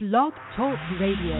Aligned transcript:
Blog 0.00 0.32
Talk 0.54 0.78
Radio. 1.00 1.34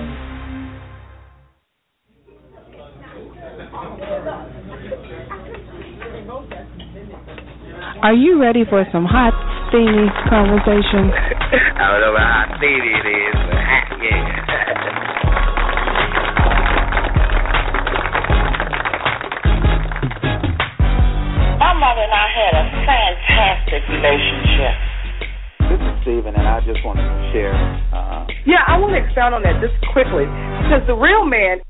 Are 8.02 8.14
you 8.14 8.42
ready 8.42 8.64
for 8.68 8.84
some 8.90 9.04
hot, 9.04 9.30
steamy 9.70 10.10
conversation? 10.28 11.06
I 11.78 11.86
don't 11.86 12.02
know 12.02 12.18
how 12.18 12.50
steamy 12.58 12.98
it 12.98 13.06
is, 13.06 13.38
but 13.46 13.62
hot, 13.62 13.94
yeah. 14.02 14.26
My 21.62 21.78
mother 21.78 22.02
and 22.02 22.10
I 22.10 22.26
had 22.34 22.58
a 22.58 22.66
fantastic 22.82 23.86
relationship. 23.86 24.74
This 25.70 25.78
is 25.78 25.94
Stephen, 26.02 26.34
and 26.34 26.48
I 26.48 26.58
just 26.66 26.82
want 26.84 26.98
to 26.98 27.06
share. 27.30 27.78
Yeah, 28.48 28.64
I 28.64 28.80
want 28.80 28.96
to 28.96 29.04
expound 29.04 29.36
on 29.36 29.44
that 29.44 29.60
just 29.60 29.76
quickly 29.92 30.24
because 30.24 30.80
the 30.88 30.96
real 30.96 31.28
man 31.28 31.60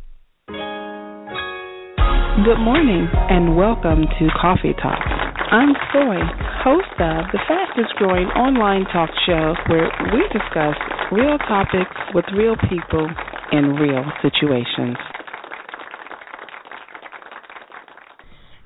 Good 2.46 2.62
morning 2.62 3.10
and 3.10 3.58
welcome 3.58 4.06
to 4.06 4.24
Coffee 4.38 4.78
Talk. 4.78 5.02
I'm 5.50 5.74
Soy, 5.90 6.22
host 6.62 6.94
of 7.02 7.34
the 7.34 7.42
fastest 7.50 7.98
growing 7.98 8.30
online 8.30 8.86
talk 8.94 9.10
show 9.26 9.58
where 9.66 9.90
we 10.14 10.22
discuss 10.30 10.78
real 11.10 11.34
topics 11.50 11.98
with 12.14 12.30
real 12.30 12.54
people 12.70 13.10
in 13.50 13.74
real 13.74 14.06
situations. 14.22 14.94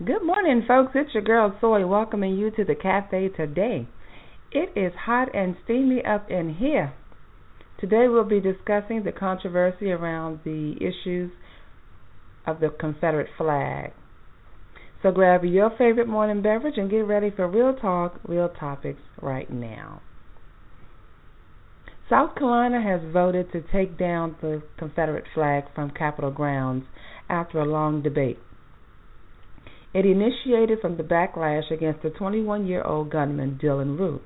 Good 0.04 0.20
morning, 0.20 0.68
folks. 0.68 0.92
It's 0.94 1.14
your 1.14 1.24
girl 1.24 1.56
Soy 1.62 1.86
welcoming 1.86 2.36
you 2.36 2.50
to 2.60 2.64
the 2.66 2.74
cafe 2.74 3.30
today. 3.30 3.88
It 4.52 4.68
is 4.76 4.92
hot 5.00 5.34
and 5.34 5.56
steamy 5.64 6.04
up 6.04 6.30
in 6.30 6.56
here. 6.60 6.92
Today 7.82 8.06
we'll 8.06 8.22
be 8.22 8.38
discussing 8.38 9.02
the 9.02 9.10
controversy 9.10 9.90
around 9.90 10.38
the 10.44 10.76
issues 10.76 11.32
of 12.46 12.60
the 12.60 12.68
Confederate 12.68 13.30
flag. 13.36 13.90
So 15.02 15.10
grab 15.10 15.42
your 15.44 15.70
favorite 15.76 16.06
morning 16.06 16.42
beverage 16.42 16.78
and 16.78 16.88
get 16.88 17.00
ready 17.00 17.32
for 17.34 17.48
real 17.48 17.74
talk, 17.74 18.20
real 18.24 18.48
topics 18.48 19.00
right 19.20 19.52
now. 19.52 20.00
South 22.08 22.36
Carolina 22.36 22.80
has 22.80 23.00
voted 23.12 23.50
to 23.50 23.64
take 23.72 23.98
down 23.98 24.36
the 24.40 24.62
Confederate 24.78 25.24
flag 25.34 25.64
from 25.74 25.90
Capitol 25.90 26.30
grounds 26.30 26.84
after 27.28 27.58
a 27.58 27.64
long 27.64 28.00
debate. 28.00 28.38
It 29.92 30.06
initiated 30.06 30.78
from 30.80 30.98
the 30.98 31.02
backlash 31.02 31.68
against 31.72 32.04
the 32.04 32.10
21 32.10 32.64
year 32.64 32.84
old 32.84 33.10
gunman 33.10 33.58
Dylann 33.60 33.98
Roof, 33.98 34.22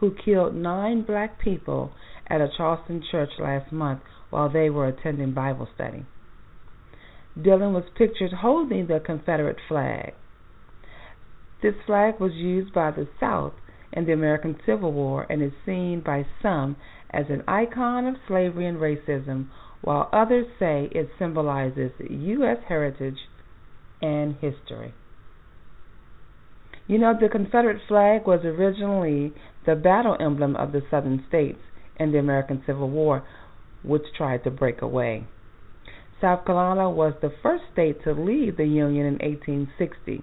who 0.00 0.12
killed 0.24 0.56
nine 0.56 1.02
black 1.02 1.38
people 1.38 1.92
at 2.28 2.40
a 2.40 2.48
Charleston 2.56 3.02
church 3.10 3.30
last 3.38 3.72
month 3.72 4.00
while 4.30 4.48
they 4.48 4.70
were 4.70 4.86
attending 4.86 5.32
Bible 5.32 5.68
study. 5.74 6.04
Dylann 7.38 7.72
was 7.72 7.84
pictured 7.96 8.32
holding 8.32 8.86
the 8.86 9.00
Confederate 9.00 9.58
flag. 9.68 10.14
This 11.62 11.74
flag 11.86 12.18
was 12.20 12.32
used 12.34 12.72
by 12.72 12.90
the 12.90 13.08
South 13.20 13.52
in 13.92 14.06
the 14.06 14.12
American 14.12 14.56
Civil 14.66 14.92
War 14.92 15.26
and 15.28 15.42
is 15.42 15.52
seen 15.64 16.00
by 16.04 16.26
some 16.42 16.76
as 17.10 17.26
an 17.28 17.42
icon 17.46 18.06
of 18.06 18.16
slavery 18.26 18.66
and 18.66 18.78
racism, 18.78 19.48
while 19.82 20.08
others 20.12 20.46
say 20.58 20.88
it 20.92 21.08
symbolizes 21.18 21.92
U.S. 21.98 22.58
heritage 22.68 23.18
and 24.02 24.34
history. 24.34 24.94
You 26.86 26.98
know, 26.98 27.14
the 27.18 27.28
Confederate 27.28 27.80
flag 27.88 28.26
was 28.26 28.44
originally 28.44 29.32
the 29.64 29.74
battle 29.74 30.16
emblem 30.20 30.56
of 30.56 30.72
the 30.72 30.82
Southern 30.90 31.24
states 31.28 31.58
in 31.98 32.12
the 32.12 32.18
American 32.18 32.62
Civil 32.66 32.90
War, 32.90 33.24
which 33.82 34.02
tried 34.16 34.44
to 34.44 34.50
break 34.50 34.82
away. 34.82 35.26
South 36.20 36.44
Carolina 36.46 36.88
was 36.88 37.14
the 37.20 37.32
first 37.42 37.64
state 37.72 38.02
to 38.04 38.12
leave 38.12 38.56
the 38.56 38.64
Union 38.64 39.06
in 39.06 39.14
1860. 39.14 40.22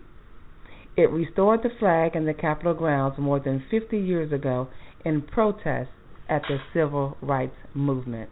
It 0.96 1.10
restored 1.10 1.62
the 1.64 1.70
flag 1.80 2.16
in 2.16 2.26
the 2.26 2.34
Capitol 2.34 2.74
grounds 2.74 3.18
more 3.18 3.40
than 3.40 3.64
50 3.70 3.98
years 3.98 4.32
ago 4.32 4.70
in 5.06 5.22
protest 5.22 5.90
at 6.30 6.44
the 6.48 6.58
Civil 6.74 7.18
Rights 7.22 7.56
Movement. 7.74 8.30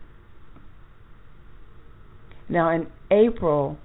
Now, 2.50 2.70
in 2.70 2.88
April 3.10 3.78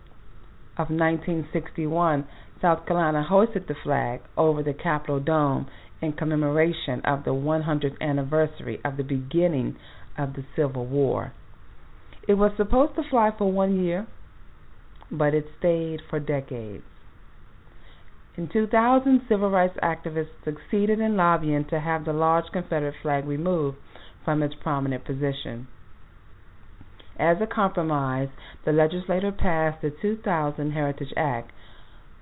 of 0.76 0.90
1961, 0.90 2.26
South 2.60 2.86
Carolina 2.86 3.22
hoisted 3.22 3.68
the 3.68 3.76
flag 3.82 4.20
over 4.36 4.62
the 4.62 4.74
Capitol 4.74 5.20
Dome 5.20 5.68
in 6.02 6.12
commemoration 6.12 7.00
of 7.04 7.24
the 7.24 7.30
100th 7.30 8.00
anniversary 8.00 8.80
of 8.84 8.96
the 8.96 9.02
beginning 9.02 9.76
of 10.18 10.34
the 10.34 10.44
Civil 10.54 10.86
War. 10.86 11.32
It 12.28 12.34
was 12.34 12.52
supposed 12.56 12.96
to 12.96 13.08
fly 13.08 13.30
for 13.36 13.50
one 13.50 13.84
year, 13.84 14.06
but 15.10 15.34
it 15.34 15.46
stayed 15.58 16.00
for 16.10 16.18
decades. 16.18 16.84
In 18.36 18.48
2000, 18.48 19.22
civil 19.28 19.50
rights 19.50 19.78
activists 19.82 20.44
succeeded 20.44 21.00
in 21.00 21.16
lobbying 21.16 21.64
to 21.70 21.80
have 21.80 22.04
the 22.04 22.12
large 22.12 22.44
Confederate 22.52 22.96
flag 23.00 23.26
removed 23.26 23.78
from 24.24 24.42
its 24.42 24.54
prominent 24.60 25.04
position. 25.04 25.68
As 27.18 27.38
a 27.40 27.46
compromise, 27.46 28.28
the 28.66 28.72
legislature 28.72 29.32
passed 29.32 29.80
the 29.80 29.90
2000 30.02 30.72
Heritage 30.72 31.14
Act, 31.16 31.50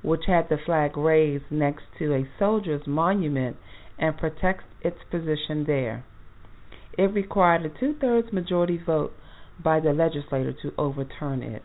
which 0.05 0.25
had 0.27 0.49
the 0.51 0.59
flag 0.67 0.97
raised 0.97 1.51
next 1.51 1.85
to 1.99 2.13
a 2.13 2.29
soldier's 2.39 2.87
monument 2.87 3.57
and 3.99 4.17
protects 4.19 4.65
its 4.83 4.99
position 5.11 5.65
there. 5.67 6.05
It 6.99 7.13
required 7.15 7.65
a 7.65 7.71
two 7.81 7.95
thirds 7.99 8.33
majority 8.33 8.79
vote 8.85 9.13
by 9.63 9.81
the 9.81 9.93
legislature 9.93 10.55
to 10.63 10.73
overturn 10.77 11.43
it. 11.43 11.63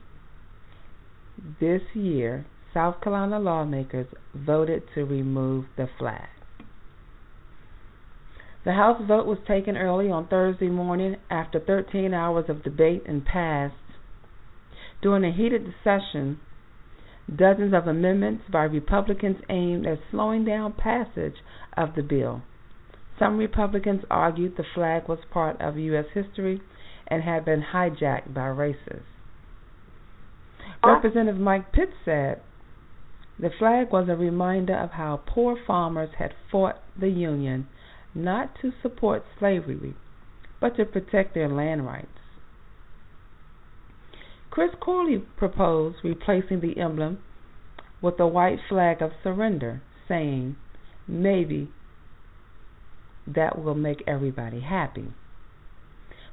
This 1.59 1.81
year, 1.93 2.45
South 2.73 3.01
Carolina 3.01 3.39
lawmakers 3.39 4.07
voted 4.33 4.83
to 4.95 5.03
remove 5.03 5.65
the 5.75 5.89
flag. 5.97 6.29
The 8.63 8.73
House 8.73 9.01
vote 9.05 9.25
was 9.25 9.39
taken 9.47 9.75
early 9.75 10.09
on 10.09 10.27
Thursday 10.27 10.69
morning 10.69 11.15
after 11.29 11.59
13 11.59 12.13
hours 12.13 12.45
of 12.49 12.63
debate 12.63 13.03
and 13.05 13.25
passed. 13.25 13.75
During 15.01 15.23
a 15.23 15.35
heated 15.35 15.73
session, 15.83 16.39
dozens 17.37 17.73
of 17.73 17.87
amendments 17.87 18.43
by 18.51 18.63
Republicans 18.63 19.37
aimed 19.49 19.85
at 19.85 19.99
slowing 20.11 20.45
down 20.45 20.73
passage 20.73 21.35
of 21.75 21.95
the 21.95 22.01
bill. 22.01 22.41
Some 23.17 23.37
Republicans 23.37 24.03
argued 24.09 24.55
the 24.55 24.63
flag 24.73 25.07
was 25.07 25.19
part 25.31 25.59
of 25.59 25.77
U.S. 25.77 26.05
history 26.13 26.61
and 27.07 27.23
had 27.23 27.45
been 27.45 27.63
hijacked 27.73 28.33
by 28.33 28.41
racists. 28.41 29.01
Uh, 30.83 30.91
Representative 30.91 31.39
Mike 31.39 31.71
Pitts 31.73 31.91
said 32.05 32.41
the 33.37 33.49
flag 33.57 33.91
was 33.91 34.07
a 34.09 34.15
reminder 34.15 34.75
of 34.75 34.91
how 34.91 35.21
poor 35.25 35.57
farmers 35.67 36.09
had 36.17 36.33
fought 36.51 36.81
the 36.99 37.09
Union 37.09 37.67
not 38.15 38.51
to 38.61 38.71
support 38.81 39.23
slavery, 39.37 39.95
but 40.59 40.75
to 40.77 40.85
protect 40.85 41.33
their 41.33 41.49
land 41.49 41.85
rights. 41.85 42.07
Chris 44.59 44.75
Corley 44.81 45.23
proposed 45.37 45.95
replacing 46.03 46.59
the 46.59 46.77
emblem 46.81 47.17
with 48.01 48.19
a 48.19 48.27
white 48.27 48.59
flag 48.67 49.01
of 49.01 49.11
surrender, 49.23 49.81
saying, 50.05 50.57
maybe 51.07 51.69
that 53.25 53.57
will 53.57 53.73
make 53.73 54.03
everybody 54.05 54.59
happy. 54.59 55.13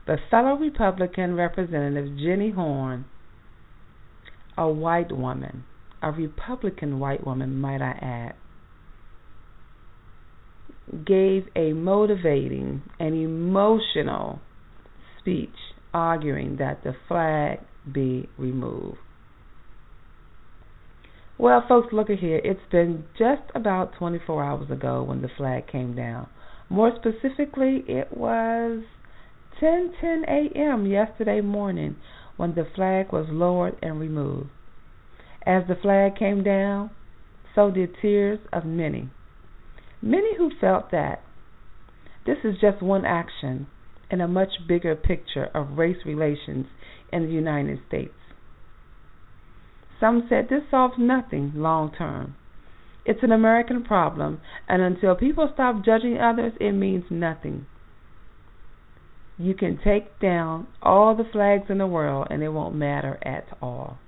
But 0.09 0.19
fellow 0.29 0.57
Republican 0.57 1.37
Representative 1.37 2.19
Jenny 2.19 2.51
Horne, 2.51 3.05
a 4.59 4.69
white 4.69 5.13
woman, 5.13 5.63
a 6.03 6.11
Republican 6.11 6.99
white 6.99 7.25
woman, 7.25 7.61
might 7.61 7.81
I 7.81 7.93
add, 10.93 11.05
gave 11.07 11.45
a 11.55 11.75
motivating 11.75 12.83
and 12.99 13.15
emotional 13.15 14.41
speech 15.21 15.55
arguing 15.95 16.57
that 16.57 16.83
the 16.83 16.97
flag 17.07 17.61
be 17.93 18.29
removed. 18.39 18.99
Well, 21.39 21.63
folks, 21.69 21.93
look 21.93 22.09
at 22.09 22.19
here. 22.19 22.41
It's 22.43 22.61
been 22.73 23.05
just 23.19 23.43
about 23.55 23.93
24 23.99 24.43
hours 24.43 24.71
ago 24.71 25.03
when 25.03 25.21
the 25.21 25.29
flag 25.37 25.67
came 25.67 25.95
down. 25.95 26.29
More 26.71 26.93
specifically, 26.97 27.85
it 27.87 28.17
was 28.17 28.83
10:10 29.61 30.25
a.m. 30.29 30.87
yesterday 30.87 31.41
morning 31.41 31.97
when 32.37 32.55
the 32.55 32.65
flag 32.75 33.13
was 33.13 33.27
lowered 33.29 33.77
and 33.83 34.01
removed. 34.01 34.49
As 35.47 35.67
the 35.69 35.77
flag 35.77 36.17
came 36.17 36.43
down, 36.43 36.91
so 37.55 37.71
did 37.71 37.95
tears 38.01 38.41
of 38.53 38.65
many. 38.65 39.11
Many 40.03 40.37
who 40.37 40.51
felt 40.61 40.91
that 40.91 41.23
this 42.25 42.39
is 42.45 42.59
just 42.61 42.83
one 42.83 43.05
action 43.05 43.67
in 44.11 44.21
a 44.21 44.29
much 44.29 44.67
bigger 44.67 44.95
picture 44.95 45.47
of 45.55 45.79
race 45.79 46.05
relations 46.05 46.67
in 47.13 47.27
the 47.27 47.33
United 47.33 47.81
States. 47.89 48.15
Some 50.01 50.27
said 50.29 50.49
this 50.49 50.63
solves 50.71 50.95
nothing 50.99 51.53
long 51.55 51.93
term. 51.97 52.35
It's 53.05 53.23
an 53.23 53.33
American 53.33 53.85
problem, 53.85 54.41
and 54.69 54.83
until 54.83 55.15
people 55.15 55.49
stop 55.55 55.85
judging 55.85 56.19
others, 56.19 56.53
it 56.61 56.73
means 56.73 57.05
nothing. 57.09 57.67
You 59.39 59.55
can 59.55 59.79
take 59.83 60.19
down 60.19 60.67
all 60.83 61.15
the 61.15 61.29
flags 61.31 61.67
in 61.69 61.79
the 61.79 61.87
world 61.87 62.29
and 62.31 62.43
it 62.43 62.49
won't 62.49 62.75
matter 62.75 63.19
at 63.23 63.47
all. 63.61 63.99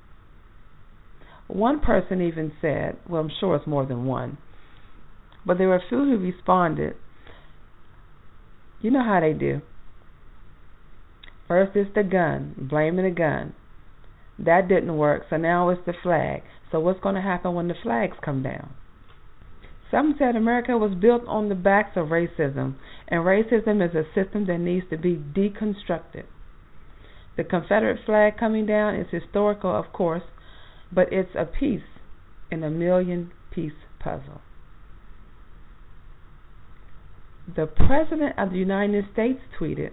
One 1.46 1.80
person 1.80 2.22
even 2.22 2.52
said, 2.60 2.96
well, 3.08 3.22
I'm 3.22 3.30
sure 3.40 3.56
it's 3.56 3.66
more 3.66 3.86
than 3.86 4.04
one, 4.04 4.38
but 5.46 5.58
there 5.58 5.68
were 5.68 5.76
a 5.76 5.88
few 5.88 5.98
who 5.98 6.18
responded. 6.18 6.94
You 8.80 8.90
know 8.90 9.04
how 9.04 9.20
they 9.20 9.32
do. 9.32 9.60
First 11.48 11.74
it's 11.74 11.92
the 11.94 12.04
gun, 12.04 12.54
blaming 12.70 13.06
the 13.06 13.10
gun. 13.10 13.54
That 14.38 14.68
didn't 14.68 14.96
work, 14.96 15.24
so 15.30 15.36
now 15.36 15.70
it's 15.70 15.84
the 15.86 15.94
flag. 16.02 16.42
So 16.70 16.78
what's 16.78 17.00
going 17.00 17.14
to 17.14 17.22
happen 17.22 17.54
when 17.54 17.68
the 17.68 17.74
flags 17.82 18.16
come 18.22 18.42
down? 18.42 18.70
Some 19.90 20.14
said 20.18 20.36
America 20.36 20.76
was 20.76 20.94
built 21.00 21.22
on 21.26 21.48
the 21.48 21.54
backs 21.54 21.96
of 21.96 22.08
racism, 22.08 22.74
and 23.08 23.24
racism 23.24 23.82
is 23.82 23.94
a 23.94 24.04
system 24.14 24.46
that 24.46 24.58
needs 24.58 24.86
to 24.90 24.98
be 24.98 25.16
deconstructed. 25.16 26.24
The 27.38 27.44
Confederate 27.44 28.04
flag 28.04 28.36
coming 28.36 28.66
down 28.66 28.96
is 28.96 29.06
historical, 29.10 29.74
of 29.74 29.92
course, 29.92 30.24
but 30.92 31.10
it's 31.12 31.34
a 31.34 31.46
piece 31.46 31.80
in 32.50 32.62
a 32.62 32.70
million 32.70 33.30
piece 33.50 33.72
puzzle. 33.98 34.42
The 37.56 37.66
President 37.66 38.38
of 38.38 38.50
the 38.50 38.58
United 38.58 39.06
States 39.12 39.40
tweeted 39.58 39.92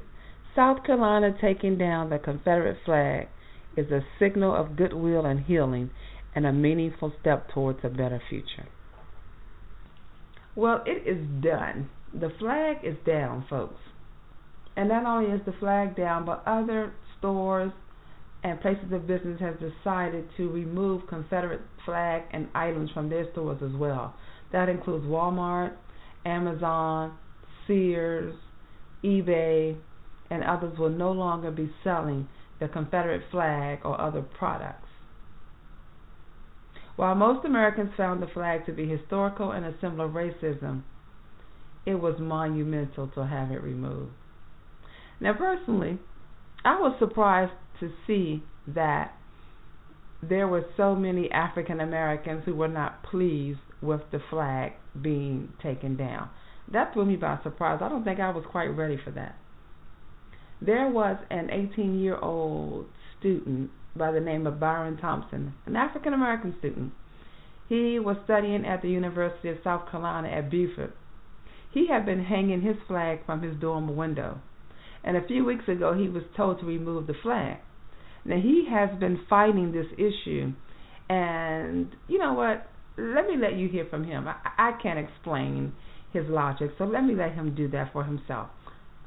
South 0.56 0.84
Carolina 0.86 1.36
taking 1.42 1.78
down 1.78 2.10
the 2.10 2.18
Confederate 2.18 2.78
flag 2.86 3.28
is 3.76 3.92
a 3.92 4.02
signal 4.20 4.56
of 4.56 4.78
goodwill 4.78 5.26
and 5.26 5.42
healing 5.42 5.90
and 6.34 6.46
a 6.46 6.54
meaningful 6.54 7.12
step 7.20 7.50
towards 7.54 7.80
a 7.84 7.90
better 7.90 8.22
future. 8.30 8.68
Well, 10.56 10.82
it 10.86 11.06
is 11.06 11.26
done. 11.44 11.90
The 12.14 12.32
flag 12.40 12.78
is 12.84 12.96
down, 13.06 13.46
folks. 13.50 13.82
And 14.78 14.90
not 14.90 15.06
only 15.06 15.32
is 15.32 15.42
the 15.46 15.54
flag 15.60 15.96
down, 15.96 16.26
but 16.26 16.44
other 16.46 16.94
stores 17.20 17.72
and 18.44 18.62
places 18.62 18.92
of 18.94 19.08
business 19.08 19.40
have 19.42 19.58
decided 19.60 20.26
to 20.38 20.50
remove 20.50 21.08
Confederate 21.08 21.62
flag 21.84 22.24
and 22.32 22.48
items 22.56 22.90
from 22.94 23.10
their 23.10 23.30
stores 23.32 23.60
as 23.64 23.76
well. 23.76 24.14
That 24.52 24.70
includes 24.70 25.06
Walmart, 25.06 25.74
Amazon, 26.26 27.18
Sears, 27.68 28.36
eBay, 29.04 29.76
and 30.30 30.44
others 30.44 30.78
will 30.78 30.90
no 30.90 31.12
longer 31.12 31.52
be 31.52 31.72
selling 31.84 32.28
the 32.60 32.68
Confederate 32.68 33.24
flag 33.32 33.80
or 33.84 34.00
other 34.00 34.22
products. 34.22 34.88
While 36.96 37.16
most 37.16 37.46
Americans 37.46 37.92
found 37.98 38.22
the 38.22 38.28
flag 38.28 38.66
to 38.66 38.72
be 38.72 38.88
historical 38.88 39.52
and 39.52 39.66
a 39.66 39.74
symbol 39.82 40.06
of 40.06 40.12
racism, 40.12 40.84
it 41.86 41.96
was 41.96 42.16
monumental 42.20 43.08
to 43.10 43.26
have 43.26 43.52
it 43.52 43.62
removed. 43.62 44.14
Now, 45.20 45.34
personally, 45.34 46.00
I 46.64 46.80
was 46.80 46.96
surprised 47.00 47.52
to 47.80 47.92
see 48.08 48.44
that 48.68 49.14
there 50.24 50.48
were 50.48 50.66
so 50.78 50.96
many 50.96 51.30
African 51.32 51.80
Americans 51.82 52.44
who 52.46 52.56
were 52.56 52.68
not 52.68 53.04
pleased 53.04 53.60
with 53.82 54.02
the 54.12 54.20
flag 54.30 54.74
being 55.00 55.50
taken 55.62 55.96
down. 55.96 56.30
That 56.72 56.94
threw 56.94 57.06
me 57.06 57.18
by 57.18 57.40
surprise. 57.44 57.80
I 57.84 57.90
don't 57.90 58.04
think 58.04 58.20
I 58.20 58.32
was 58.32 58.46
quite 58.50 58.68
ready 58.68 58.98
for 59.04 59.12
that. 59.12 59.36
There 60.62 60.88
was 60.88 61.18
an 61.30 61.50
18 61.50 62.00
year 62.00 62.18
old 62.18 62.88
student 63.20 63.72
by 63.96 64.12
the 64.12 64.20
name 64.20 64.48
of 64.48 64.60
Byron 64.60 64.98
Thompson, 64.98 65.54
an 65.66 65.76
African 65.76 66.14
American 66.14 66.56
student. 66.60 66.94
He 67.68 68.00
was 68.00 68.18
studying 68.24 68.66
at 68.66 68.82
the 68.82 68.90
University 68.90 69.50
of 69.50 69.58
South 69.64 69.90
Carolina 69.90 70.30
at 70.30 70.52
Beaufort. 70.52 70.96
He 71.72 71.88
had 71.88 72.06
been 72.06 72.24
hanging 72.24 72.62
his 72.62 72.78
flag 72.88 73.26
from 73.26 73.42
his 73.42 73.60
dorm 73.60 73.96
window, 73.96 74.40
and 75.04 75.18
a 75.18 75.28
few 75.28 75.44
weeks 75.44 75.68
ago 75.68 75.94
he 75.94 76.08
was 76.08 76.24
told 76.38 76.60
to 76.60 76.66
remove 76.66 77.08
the 77.08 77.16
flag. 77.22 77.58
Now 78.24 78.38
he 78.38 78.68
has 78.70 78.98
been 79.00 79.20
fighting 79.30 79.72
this 79.72 79.88
issue, 79.94 80.54
and 81.10 81.94
you 82.08 82.18
know 82.18 82.34
what? 82.34 82.70
Let 82.98 83.28
me 83.28 83.36
let 83.38 83.56
you 83.56 83.68
hear 83.68 83.86
from 83.90 84.06
him. 84.06 84.28
I, 84.28 84.36
I 84.58 84.72
can't 84.82 85.00
explain 85.00 85.74
his 86.14 86.24
logic, 86.30 86.72
so 86.78 86.86
let 86.86 87.04
me 87.04 87.14
let 87.14 87.34
him 87.34 87.56
do 87.56 87.68
that 87.70 87.92
for 87.92 88.06
himself. 88.06 88.48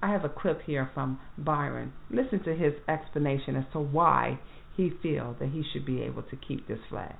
I 0.02 0.10
have 0.10 0.24
a 0.24 0.28
clip 0.28 0.62
here 0.62 0.90
from 0.94 1.18
Byron. 1.38 1.92
Listen 2.10 2.42
to 2.44 2.54
his 2.54 2.72
explanation 2.88 3.56
as 3.56 3.64
to 3.72 3.80
why 3.80 4.38
he 4.76 4.92
feels 5.02 5.36
that 5.40 5.48
he 5.48 5.64
should 5.72 5.84
be 5.84 6.02
able 6.02 6.22
to 6.22 6.36
keep 6.36 6.68
this 6.68 6.78
flag. 6.88 7.14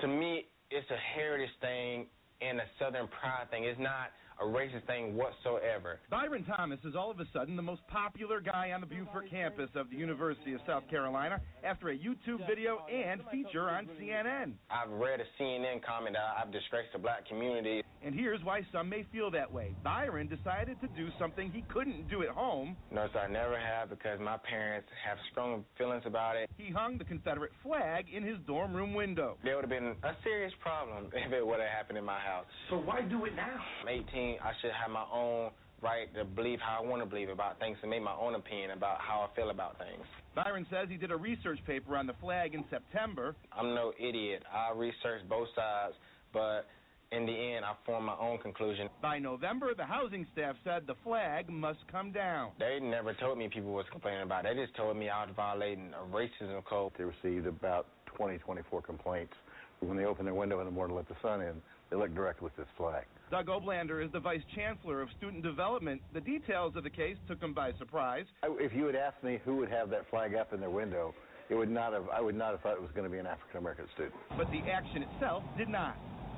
To 0.00 0.08
me, 0.08 0.46
it's 0.70 0.90
a 0.90 1.16
heritage 1.16 1.50
thing 1.60 2.06
and 2.40 2.58
a 2.58 2.64
Southern 2.78 3.08
pride 3.08 3.50
thing. 3.50 3.64
It's 3.64 3.78
not 3.80 4.10
a 4.42 4.44
racist 4.44 4.86
thing 4.86 5.14
whatsoever. 5.14 6.00
Byron 6.10 6.44
Thomas 6.44 6.80
is 6.84 6.96
all 6.96 7.10
of 7.10 7.20
a 7.20 7.26
sudden 7.32 7.54
the 7.54 7.62
most 7.62 7.82
popular 7.86 8.40
guy 8.40 8.72
on 8.74 8.80
the 8.80 8.86
Beaufort 8.86 9.30
campus 9.30 9.70
of 9.76 9.88
the 9.88 9.96
University 9.96 10.52
of 10.52 10.60
South 10.66 10.82
Carolina 10.90 11.40
after 11.62 11.90
a 11.90 11.96
YouTube 11.96 12.44
video 12.48 12.84
and 12.92 13.22
feature 13.30 13.70
on 13.70 13.88
CNN. 14.00 14.54
I've 14.68 14.90
read 14.90 15.20
a 15.20 15.42
CNN 15.42 15.84
comment 15.84 16.16
that 16.16 16.42
I've 16.44 16.52
disgraced 16.52 16.92
the 16.92 16.98
black 16.98 17.26
community. 17.28 17.82
And 18.04 18.14
here's 18.14 18.42
why 18.42 18.62
some 18.72 18.88
may 18.88 19.06
feel 19.12 19.30
that 19.30 19.50
way. 19.50 19.76
Byron 19.84 20.26
decided 20.26 20.80
to 20.80 20.88
do 20.88 21.08
something 21.20 21.52
he 21.52 21.62
couldn't 21.72 22.08
do 22.10 22.22
at 22.22 22.30
home. 22.30 22.76
No, 22.90 23.06
sir, 23.12 23.20
I 23.20 23.30
never 23.30 23.56
have 23.56 23.90
because 23.90 24.18
my 24.18 24.38
parents 24.38 24.88
have 25.06 25.18
strong 25.30 25.64
feelings 25.78 26.02
about 26.04 26.34
it. 26.34 26.50
He 26.58 26.72
hung 26.72 26.98
the 26.98 27.04
Confederate 27.04 27.52
flag 27.62 28.06
in 28.12 28.24
his 28.24 28.38
dorm 28.46 28.74
room 28.74 28.92
window. 28.92 29.38
There 29.44 29.54
would 29.54 29.62
have 29.62 29.70
been 29.70 29.94
a 30.02 30.16
serious 30.24 30.52
problem 30.60 31.10
if 31.12 31.32
it 31.32 31.46
would 31.46 31.60
have 31.60 31.68
happened 31.68 31.98
in 31.98 32.04
my 32.04 32.18
house. 32.18 32.46
So 32.70 32.76
why 32.76 33.02
do 33.02 33.24
it 33.24 33.36
now? 33.36 33.60
I'm 33.82 33.88
18. 33.88 34.31
I 34.40 34.52
should 34.60 34.72
have 34.72 34.90
my 34.90 35.04
own 35.12 35.50
right 35.82 36.12
to 36.14 36.24
believe 36.24 36.60
how 36.60 36.80
I 36.82 36.86
want 36.86 37.02
to 37.02 37.06
believe 37.06 37.28
about 37.28 37.58
things 37.58 37.76
and 37.82 37.90
make 37.90 38.02
my 38.02 38.14
own 38.14 38.36
opinion 38.36 38.70
about 38.70 39.00
how 39.00 39.28
I 39.28 39.34
feel 39.34 39.50
about 39.50 39.78
things. 39.78 40.04
Byron 40.34 40.66
says 40.70 40.88
he 40.88 40.96
did 40.96 41.10
a 41.10 41.16
research 41.16 41.58
paper 41.66 41.96
on 41.96 42.06
the 42.06 42.14
flag 42.20 42.54
in 42.54 42.64
September. 42.70 43.34
I'm 43.52 43.74
no 43.74 43.92
idiot. 43.98 44.44
I 44.52 44.72
researched 44.76 45.28
both 45.28 45.48
sides, 45.56 45.94
but 46.32 46.66
in 47.10 47.26
the 47.26 47.32
end, 47.32 47.64
I 47.64 47.74
formed 47.84 48.06
my 48.06 48.16
own 48.18 48.38
conclusion. 48.38 48.88
By 49.02 49.18
November, 49.18 49.74
the 49.74 49.84
housing 49.84 50.26
staff 50.32 50.56
said 50.64 50.86
the 50.86 50.94
flag 51.04 51.50
must 51.50 51.80
come 51.90 52.10
down. 52.10 52.52
They 52.58 52.78
never 52.80 53.12
told 53.12 53.36
me 53.36 53.48
people 53.52 53.72
was 53.72 53.84
complaining 53.90 54.22
about 54.22 54.46
it. 54.46 54.54
They 54.54 54.62
just 54.62 54.74
told 54.76 54.96
me 54.96 55.10
I 55.10 55.26
was 55.26 55.34
violating 55.36 55.92
a 55.92 56.06
racism 56.16 56.64
code. 56.64 56.92
They 56.96 57.04
received 57.04 57.46
about 57.46 57.86
20, 58.16 58.38
24 58.38 58.82
complaints. 58.82 59.34
When 59.80 59.96
they 59.96 60.04
opened 60.04 60.28
their 60.28 60.34
window 60.34 60.60
in 60.60 60.66
the 60.66 60.70
morning 60.70 60.94
to 60.94 60.98
let 60.98 61.08
the 61.08 61.16
sun 61.22 61.42
in, 61.42 61.60
they 61.90 61.96
looked 61.96 62.14
directly 62.14 62.46
at 62.46 62.56
this 62.56 62.68
flag. 62.78 63.04
Doug 63.32 63.46
Oblander 63.46 64.04
is 64.04 64.12
the 64.12 64.20
vice 64.20 64.42
chancellor 64.54 65.00
of 65.00 65.08
student 65.16 65.42
development. 65.42 66.02
The 66.12 66.20
details 66.20 66.76
of 66.76 66.84
the 66.84 66.90
case 66.90 67.16
took 67.26 67.40
him 67.40 67.54
by 67.54 67.72
surprise. 67.78 68.26
If 68.42 68.74
you 68.74 68.84
had 68.84 68.94
asked 68.94 69.24
me 69.24 69.38
who 69.46 69.56
would 69.56 69.70
have 69.70 69.88
that 69.88 70.04
flag 70.10 70.34
up 70.34 70.52
in 70.52 70.60
their 70.60 70.68
window, 70.68 71.14
it 71.48 71.54
would 71.54 71.70
not 71.70 71.94
have. 71.94 72.04
I 72.12 72.20
would 72.20 72.34
not 72.34 72.50
have 72.50 72.60
thought 72.60 72.74
it 72.74 72.82
was 72.82 72.90
going 72.94 73.04
to 73.04 73.10
be 73.10 73.16
an 73.16 73.26
African 73.26 73.56
American 73.56 73.86
student. 73.94 74.12
But 74.36 74.50
the 74.50 74.60
action 74.70 75.02
itself 75.02 75.44
did 75.56 75.70
not. 75.70 75.96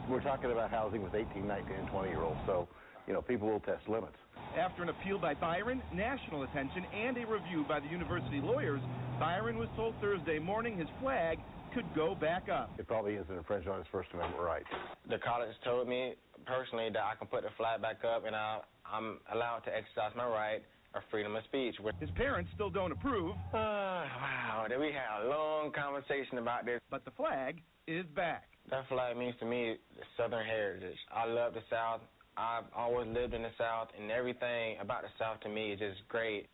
We're 0.09 0.23
talking 0.23 0.53
about 0.53 0.71
housing 0.71 1.03
with 1.03 1.17
18, 1.17 1.45
19, 1.45 1.75
and 1.75 1.89
20 1.89 2.09
year 2.11 2.23
olds, 2.23 2.39
so 2.47 2.69
you 3.09 3.13
know 3.13 3.23
people 3.23 3.49
will 3.49 3.59
test 3.59 3.89
limits. 3.89 4.15
After 4.57 4.85
an 4.85 4.89
appeal 4.89 5.19
by 5.19 5.35
Byron, 5.35 5.83
national 5.93 6.45
attention, 6.45 6.85
and 6.95 7.19
a 7.19 7.27
review 7.27 7.65
by 7.69 7.81
the 7.81 7.89
university 7.89 8.41
lawyers, 8.41 8.81
Byron 9.19 9.59
was 9.59 9.69
told 9.75 9.97
Thursday 10.01 10.39
morning 10.39 10.79
his 10.79 10.89
flag 11.03 11.41
could 11.75 11.93
go 11.97 12.15
back 12.15 12.49
up. 12.49 12.71
It 12.79 12.87
probably 12.87 13.15
is 13.15 13.27
an 13.29 13.37
infringement 13.37 13.75
on 13.75 13.79
his 13.81 13.89
First 13.91 14.11
Amendment 14.15 14.41
rights. 14.41 14.69
The 15.11 15.19
college 15.19 15.51
told 15.65 15.89
me 15.89 16.15
personally 16.47 16.89
that 16.93 17.03
I 17.03 17.15
can 17.17 17.27
put 17.27 17.43
the 17.43 17.51
flag 17.57 17.83
back 17.83 18.05
up 18.05 18.25
and 18.27 18.35
I, 18.35 18.61
I'm 18.85 19.19
allowed 19.33 19.61
to 19.67 19.71
exercise 19.75 20.13
my 20.17 20.27
right 20.27 20.63
of 20.95 21.03
freedom 21.11 21.35
of 21.37 21.43
speech. 21.45 21.75
His 22.01 22.11
parents 22.17 22.51
still 22.55 22.71
don't 22.71 22.93
approve. 22.93 23.35
Uh, 23.53 24.07
wow, 24.07 24.67
we 24.79 24.93
had 24.93 25.25
a 25.25 25.29
long 25.29 25.73
conversation 25.73 26.39
about 26.39 26.65
this. 26.65 26.81
But 26.91 27.05
the 27.05 27.11
flag 27.13 27.61
is 27.87 28.05
back. 28.15 28.45
That 28.71 28.89
flag 28.89 29.17
means 29.17 29.35
to 29.41 29.47
me 29.47 29.77
Southern 30.17 30.47
heritage. 30.47 30.97
I 31.13 31.27
love 31.27 31.55
the 31.55 31.61
South. 31.69 32.01
I've 32.37 32.65
always 32.77 33.07
lived 33.09 33.35
in 33.35 33.43
the 33.43 33.51
South, 33.59 33.89
and 34.01 34.11
everything 34.11 34.77
about 34.81 35.03
the 35.03 35.09
South 35.19 35.41
to 35.41 35.49
me 35.49 35.73
is 35.73 35.79
just 35.79 36.09
great. 36.09 36.49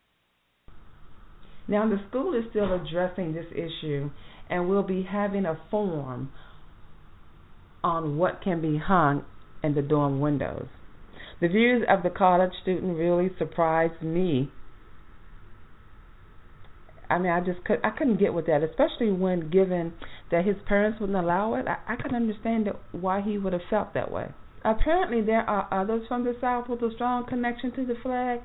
Now, 1.69 1.89
the 1.89 2.01
school 2.09 2.35
is 2.35 2.45
still 2.51 2.75
addressing 2.75 3.33
this 3.33 3.47
issue, 3.53 4.11
and 4.51 4.69
we'll 4.69 4.83
be 4.83 5.03
having 5.03 5.47
a 5.47 5.59
forum 5.71 6.33
on 7.83 8.19
what 8.19 8.43
can 8.43 8.61
be 8.61 8.77
hung 8.77 9.25
in 9.63 9.75
the 9.75 9.83
dorm 9.83 10.21
windows. 10.21 10.67
The 11.41 11.49
views 11.49 11.85
of 11.89 12.03
the 12.03 12.11
college 12.11 12.53
student 12.63 12.99
really 12.99 13.31
surprised 13.39 14.03
me. 14.03 14.51
I 17.09 17.19
mean, 17.19 17.33
I 17.33 17.41
just 17.41 17.65
could 17.65 17.81
I 17.83 17.91
couldn't 17.91 18.21
get 18.21 18.35
with 18.35 18.47
that, 18.47 18.63
especially 18.63 19.11
when 19.11 19.51
given 19.51 19.95
that 20.31 20.45
his 20.45 20.57
parents 20.67 21.01
wouldn't 21.01 21.19
allow 21.19 21.55
it. 21.55 21.67
I, 21.67 21.79
I 21.89 21.97
can 21.97 22.15
understand 22.15 22.69
why 22.93 23.21
he 23.21 23.37
would 23.37 23.53
have 23.53 23.63
felt 23.69 23.95
that 23.95 24.11
way. 24.11 24.33
Apparently, 24.65 25.23
there 25.23 25.49
are 25.49 25.67
others 25.73 26.07
from 26.07 26.25
the 26.25 26.37
South 26.41 26.69
with 26.69 26.83
a 26.83 26.91
strong 26.95 27.27
connection 27.27 27.73
to 27.73 27.87
the 27.87 27.95
flag 28.03 28.41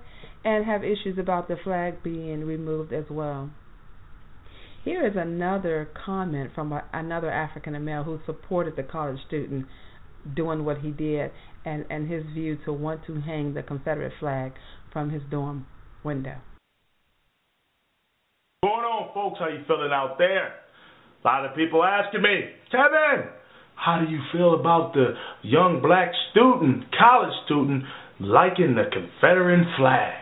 and 0.46 0.66
have 0.66 0.84
issues 0.84 1.18
about 1.20 1.48
the 1.48 1.58
flag 1.64 2.02
being 2.02 2.46
removed 2.46 2.94
as 2.94 3.06
well. 3.10 3.50
Here 4.86 5.06
is 5.06 5.16
another 5.18 5.90
comment 6.06 6.52
from 6.56 6.80
another 6.94 7.30
African 7.30 7.76
American 7.76 8.20
who 8.20 8.26
supported 8.26 8.76
the 8.76 8.84
college 8.84 9.20
student 9.28 9.66
doing 10.36 10.66
what 10.66 10.80
he 10.80 10.92
did 10.92 11.32
and, 11.66 11.86
and 11.90 12.10
his 12.10 12.24
view 12.34 12.58
to 12.66 12.74
want 12.74 13.06
to 13.08 13.22
hang 13.22 13.54
the 13.54 13.64
Confederate 13.64 14.14
flag 14.20 14.54
from 14.92 15.10
his 15.10 15.22
dorm 15.30 15.66
window. 16.04 16.36
Going 18.64 18.86
on, 18.86 19.14
folks? 19.14 19.40
How 19.40 19.50
you 19.50 19.64
feeling 19.68 19.92
out 19.92 20.18
there? 20.18 20.48
A 20.48 21.28
lot 21.28 21.46
of 21.46 21.56
people 21.56 21.84
asking 21.84 22.22
me, 22.22 22.50
Kevin, 22.72 23.30
how 23.76 24.00
do 24.04 24.12
you 24.12 24.20
feel 24.32 24.60
about 24.60 24.94
the 24.94 25.14
young 25.44 25.82
black 25.82 26.12
student, 26.32 26.86
college 26.98 27.34
student, 27.46 27.84
liking 28.20 28.76
the 28.76 28.86
Confederate 28.92 29.66
flag, 29.78 30.14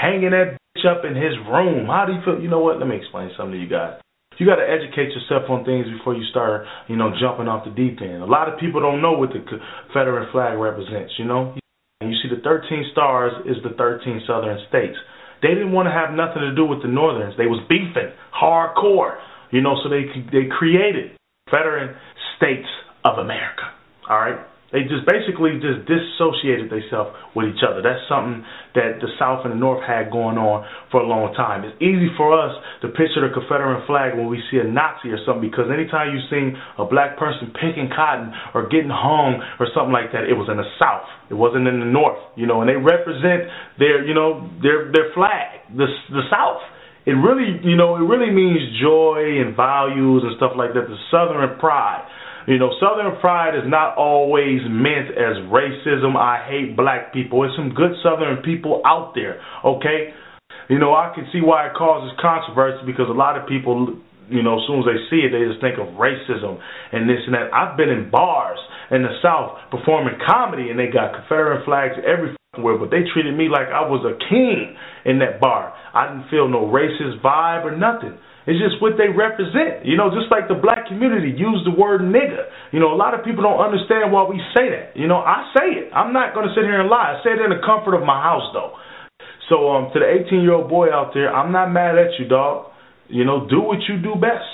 hanging 0.00 0.30
that 0.30 0.56
bitch 0.76 0.86
up 0.86 1.04
in 1.04 1.14
his 1.14 1.34
room? 1.50 1.86
How 1.86 2.06
do 2.06 2.12
you 2.12 2.20
feel? 2.24 2.42
You 2.42 2.48
know 2.48 2.60
what? 2.60 2.78
Let 2.78 2.88
me 2.88 2.96
explain 2.96 3.30
something 3.36 3.52
to 3.52 3.58
you 3.58 3.68
guys. 3.68 4.00
You 4.42 4.48
got 4.50 4.58
to 4.58 4.66
educate 4.66 5.14
yourself 5.14 5.46
on 5.54 5.62
things 5.62 5.86
before 5.86 6.18
you 6.18 6.26
start, 6.34 6.66
you 6.90 6.98
know, 6.98 7.14
jumping 7.14 7.46
off 7.46 7.62
the 7.62 7.70
deep 7.70 8.02
end. 8.02 8.26
A 8.26 8.26
lot 8.26 8.50
of 8.50 8.58
people 8.58 8.82
don't 8.82 8.98
know 8.98 9.14
what 9.14 9.30
the 9.30 9.38
Confederate 9.38 10.34
flag 10.34 10.58
represents, 10.58 11.14
you 11.14 11.30
know. 11.30 11.54
And 12.00 12.10
you 12.10 12.18
see 12.18 12.26
the 12.26 12.42
13 12.42 12.90
stars 12.90 13.30
is 13.46 13.62
the 13.62 13.70
13 13.78 14.26
southern 14.26 14.58
states. 14.66 14.98
They 15.46 15.54
didn't 15.54 15.70
want 15.70 15.86
to 15.86 15.94
have 15.94 16.10
nothing 16.10 16.42
to 16.42 16.52
do 16.58 16.66
with 16.66 16.82
the 16.82 16.90
northerns. 16.90 17.38
They 17.38 17.46
was 17.46 17.62
beefing 17.70 18.10
hardcore, 18.34 19.22
you 19.54 19.62
know, 19.62 19.78
so 19.78 19.86
they 19.86 20.10
they 20.34 20.50
created 20.50 21.14
Confederate 21.46 21.94
States 22.34 22.66
of 23.06 23.22
America. 23.22 23.70
All 24.10 24.18
right? 24.18 24.42
They 24.72 24.88
just 24.88 25.04
basically 25.04 25.60
just 25.60 25.84
disassociated 25.84 26.72
themselves 26.72 27.12
with 27.36 27.52
each 27.52 27.60
other. 27.60 27.84
That's 27.84 28.00
something 28.08 28.40
that 28.72 29.04
the 29.04 29.12
South 29.20 29.44
and 29.44 29.52
the 29.52 29.60
North 29.60 29.84
had 29.84 30.08
going 30.08 30.40
on 30.40 30.64
for 30.88 31.04
a 31.04 31.06
long 31.06 31.36
time. 31.36 31.60
It's 31.68 31.76
easy 31.76 32.08
for 32.16 32.32
us 32.32 32.56
to 32.80 32.88
picture 32.88 33.20
the 33.20 33.28
Confederate 33.36 33.84
flag 33.84 34.16
when 34.16 34.32
we 34.32 34.40
see 34.48 34.56
a 34.56 34.64
Nazi 34.64 35.12
or 35.12 35.20
something 35.28 35.44
because 35.44 35.68
anytime 35.68 36.16
you 36.16 36.24
see 36.32 36.56
a 36.80 36.88
black 36.88 37.20
person 37.20 37.52
picking 37.52 37.92
cotton 37.92 38.32
or 38.56 38.72
getting 38.72 38.88
hung 38.88 39.44
or 39.60 39.68
something 39.76 39.92
like 39.92 40.08
that, 40.16 40.24
it 40.24 40.32
was 40.32 40.48
in 40.48 40.56
the 40.56 40.68
South. 40.80 41.04
It 41.28 41.36
wasn't 41.36 41.68
in 41.68 41.76
the 41.80 41.88
North, 41.88 42.20
you 42.36 42.48
know, 42.48 42.64
and 42.64 42.68
they 42.68 42.80
represent 42.80 43.52
their, 43.76 44.04
you 44.08 44.16
know, 44.16 44.48
their 44.64 44.88
their 44.88 45.12
flag, 45.12 45.68
the 45.68 45.88
the 46.08 46.24
South. 46.32 46.64
It 47.04 47.18
really, 47.18 47.58
you 47.66 47.76
know, 47.76 47.96
it 47.96 48.06
really 48.06 48.30
means 48.30 48.78
joy 48.80 49.42
and 49.42 49.56
values 49.56 50.22
and 50.24 50.36
stuff 50.36 50.52
like 50.56 50.72
that, 50.72 50.86
the 50.86 51.00
Southern 51.10 51.58
pride. 51.58 52.06
You 52.46 52.58
know, 52.58 52.70
Southern 52.80 53.20
pride 53.20 53.54
is 53.54 53.62
not 53.66 53.96
always 53.96 54.60
meant 54.66 55.14
as 55.14 55.38
racism. 55.46 56.16
I 56.16 56.42
hate 56.48 56.76
black 56.76 57.12
people. 57.12 57.42
There's 57.42 57.54
some 57.56 57.70
good 57.70 57.92
Southern 58.02 58.42
people 58.42 58.82
out 58.84 59.14
there, 59.14 59.40
okay? 59.64 60.10
You 60.68 60.78
know, 60.78 60.94
I 60.94 61.12
can 61.14 61.28
see 61.32 61.40
why 61.40 61.68
it 61.68 61.74
causes 61.74 62.10
controversy 62.20 62.82
because 62.86 63.06
a 63.08 63.14
lot 63.14 63.38
of 63.38 63.46
people, 63.46 63.94
you 64.28 64.42
know, 64.42 64.58
as 64.58 64.66
soon 64.66 64.80
as 64.80 64.86
they 64.90 64.98
see 65.10 65.22
it, 65.22 65.30
they 65.30 65.46
just 65.46 65.60
think 65.60 65.78
of 65.78 65.94
racism 65.94 66.58
and 66.90 67.08
this 67.08 67.22
and 67.26 67.34
that. 67.34 67.54
I've 67.54 67.76
been 67.76 67.90
in 67.90 68.10
bars 68.10 68.58
in 68.90 69.02
the 69.02 69.14
South 69.22 69.58
performing 69.70 70.18
comedy 70.26 70.70
and 70.70 70.78
they 70.78 70.90
got 70.90 71.14
Confederate 71.14 71.64
flags 71.64 71.94
everywhere, 72.02 72.78
but 72.78 72.90
they 72.90 73.06
treated 73.14 73.38
me 73.38 73.48
like 73.48 73.70
I 73.70 73.86
was 73.86 74.02
a 74.02 74.18
king 74.30 74.74
in 75.04 75.18
that 75.20 75.40
bar. 75.40 75.74
I 75.94 76.10
didn't 76.10 76.28
feel 76.28 76.48
no 76.48 76.66
racist 76.66 77.22
vibe 77.22 77.64
or 77.64 77.76
nothing. 77.76 78.18
It's 78.46 78.58
just 78.58 78.82
what 78.82 78.98
they 78.98 79.06
represent. 79.06 79.86
You 79.86 79.94
know, 79.94 80.10
just 80.10 80.26
like 80.34 80.50
the 80.50 80.58
black 80.58 80.90
community 80.90 81.30
use 81.30 81.62
the 81.62 81.70
word 81.70 82.02
nigga. 82.02 82.50
You 82.74 82.82
know, 82.82 82.90
a 82.90 82.98
lot 82.98 83.14
of 83.14 83.22
people 83.22 83.46
don't 83.46 83.62
understand 83.62 84.10
why 84.10 84.26
we 84.26 84.42
say 84.50 84.66
that. 84.70 84.98
You 84.98 85.06
know, 85.06 85.22
I 85.22 85.46
say 85.54 85.86
it. 85.86 85.94
I'm 85.94 86.10
not 86.10 86.34
going 86.34 86.50
to 86.50 86.52
sit 86.54 86.66
here 86.66 86.80
and 86.80 86.90
lie. 86.90 87.14
I 87.14 87.22
say 87.22 87.38
it 87.38 87.42
in 87.42 87.54
the 87.54 87.62
comfort 87.62 87.94
of 87.94 88.02
my 88.02 88.18
house, 88.18 88.50
though. 88.50 88.74
So, 89.46 89.70
um, 89.70 89.94
to 89.94 90.00
the 90.02 90.08
18 90.08 90.42
year 90.42 90.58
old 90.58 90.68
boy 90.68 90.90
out 90.90 91.14
there, 91.14 91.30
I'm 91.30 91.52
not 91.52 91.70
mad 91.70 91.94
at 91.98 92.18
you, 92.18 92.26
dog. 92.26 92.72
You 93.06 93.24
know, 93.24 93.46
do 93.46 93.60
what 93.62 93.78
you 93.86 94.02
do 94.02 94.18
best. 94.18 94.46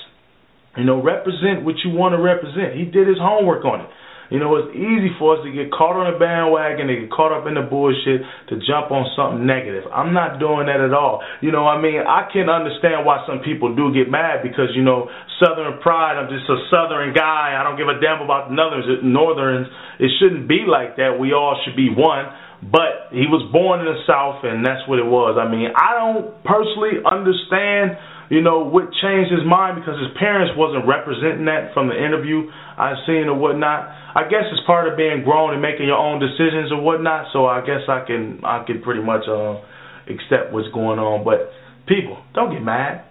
You 0.76 0.85
know, 0.85 1.00
represent 1.00 1.64
what 1.64 1.76
you 1.85 1.90
want 1.90 2.12
to 2.12 2.21
represent. 2.21 2.76
He 2.76 2.85
did 2.85 3.09
his 3.09 3.18
homework 3.18 3.64
on 3.64 3.83
it. 3.83 3.90
You 4.28 4.37
know, 4.37 4.52
it's 4.61 4.76
easy 4.76 5.08
for 5.16 5.40
us 5.40 5.44
to 5.44 5.50
get 5.50 5.73
caught 5.73 5.97
on 5.97 6.12
a 6.12 6.20
bandwagon, 6.20 6.92
to 6.92 6.97
get 7.00 7.08
caught 7.08 7.32
up 7.32 7.49
in 7.49 7.56
the 7.56 7.64
bullshit, 7.64 8.20
to 8.52 8.61
jump 8.61 8.92
on 8.92 9.08
something 9.16 9.49
negative. 9.49 9.88
I'm 9.88 10.12
not 10.12 10.37
doing 10.37 10.68
that 10.68 10.85
at 10.85 10.92
all. 10.92 11.25
You 11.40 11.49
know, 11.49 11.64
I 11.64 11.80
mean, 11.80 12.04
I 12.04 12.28
can 12.28 12.52
understand 12.52 13.08
why 13.08 13.25
some 13.25 13.40
people 13.40 13.73
do 13.73 13.88
get 13.97 14.12
mad 14.12 14.44
because, 14.44 14.68
you 14.76 14.85
know, 14.85 15.08
Southern 15.40 15.80
pride, 15.80 16.20
I'm 16.20 16.28
just 16.28 16.44
a 16.44 16.61
Southern 16.68 17.16
guy. 17.16 17.56
I 17.56 17.64
don't 17.64 17.80
give 17.80 17.88
a 17.88 17.97
damn 18.04 18.20
about 18.20 18.52
the 18.52 18.54
Northerns. 18.54 19.00
Northerns. 19.00 19.66
It 19.97 20.12
shouldn't 20.20 20.44
be 20.44 20.68
like 20.68 21.00
that. 21.00 21.16
We 21.16 21.32
all 21.32 21.56
should 21.64 21.76
be 21.76 21.88
one. 21.88 22.28
But 22.58 23.14
he 23.14 23.30
was 23.30 23.47
born 23.54 23.80
in 23.80 23.87
the 23.87 24.02
South, 24.02 24.42
and 24.42 24.66
that's 24.66 24.82
what 24.90 24.99
it 24.99 25.06
was. 25.06 25.38
I 25.38 25.47
mean, 25.47 25.70
I 25.73 25.94
don't 25.94 26.35
personally 26.42 27.00
understand 27.06 27.97
you 28.28 28.44
know, 28.44 28.61
what 28.61 28.92
changed 29.00 29.32
his 29.32 29.44
mind 29.44 29.80
because 29.80 29.97
his 29.97 30.12
parents 30.20 30.52
wasn't 30.52 30.85
representing 30.85 31.49
that 31.49 31.73
from 31.73 31.88
the 31.88 31.97
interview 31.97 32.44
I 32.76 32.92
seen 33.08 33.25
or 33.25 33.37
whatnot. 33.40 33.88
I 34.14 34.22
guess 34.24 34.44
it's 34.50 34.66
part 34.66 34.88
of 34.90 34.96
being 34.96 35.22
grown 35.24 35.52
and 35.52 35.60
making 35.60 35.86
your 35.86 35.98
own 35.98 36.18
decisions 36.20 36.72
or 36.72 36.80
whatnot. 36.80 37.26
So 37.32 37.46
I 37.46 37.60
guess 37.60 37.82
I 37.88 38.04
can 38.06 38.40
I 38.44 38.64
can 38.66 38.82
pretty 38.82 39.02
much 39.02 39.28
uh, 39.28 39.60
accept 40.08 40.52
what's 40.52 40.68
going 40.72 40.98
on. 40.98 41.24
But 41.24 41.50
people, 41.86 42.22
don't 42.34 42.52
get 42.52 42.62
mad. 42.62 43.04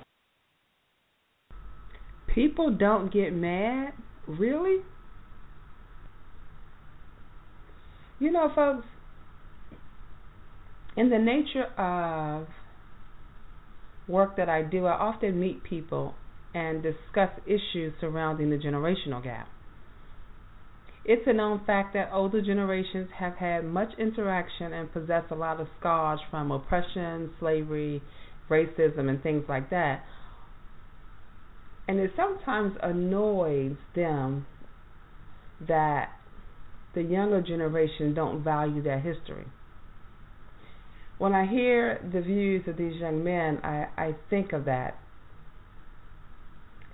People 2.33 2.75
don't 2.75 3.11
get 3.11 3.31
mad, 3.33 3.93
really. 4.27 4.77
You 8.19 8.31
know, 8.31 8.51
folks, 8.55 8.85
in 10.95 11.09
the 11.09 11.19
nature 11.19 11.65
of 11.79 12.47
work 14.07 14.37
that 14.37 14.49
I 14.49 14.63
do, 14.63 14.85
I 14.85 14.93
often 14.93 15.39
meet 15.39 15.63
people 15.63 16.15
and 16.53 16.81
discuss 16.81 17.29
issues 17.45 17.93
surrounding 18.01 18.49
the 18.49 18.57
generational 18.57 19.23
gap. 19.23 19.47
It's 21.07 21.23
a 21.25 21.31
known 21.31 21.61
fact 21.65 21.93
that 21.93 22.09
older 22.11 22.41
generations 22.41 23.07
have 23.17 23.35
had 23.35 23.63
much 23.63 23.93
interaction 23.97 24.73
and 24.73 24.91
possess 24.91 25.23
a 25.31 25.35
lot 25.35 25.61
of 25.61 25.67
scars 25.79 26.19
from 26.29 26.51
oppression, 26.51 27.31
slavery, 27.39 28.03
racism, 28.49 29.07
and 29.07 29.23
things 29.23 29.45
like 29.47 29.69
that. 29.69 30.03
And 31.87 31.97
it 31.97 32.11
sometimes 32.17 32.73
annoys 32.83 33.77
them 33.95 34.45
that 35.65 36.09
the 36.93 37.03
younger 37.03 37.41
generation 37.41 38.13
don't 38.13 38.43
value 38.43 38.83
that 38.83 39.01
history. 39.01 39.45
When 41.19 41.33
I 41.33 41.47
hear 41.47 42.05
the 42.11 42.19
views 42.19 42.67
of 42.67 42.75
these 42.75 42.99
young 42.99 43.23
men, 43.23 43.59
I, 43.63 43.87
I 43.97 44.15
think 44.29 44.51
of 44.51 44.65
that. 44.65 44.97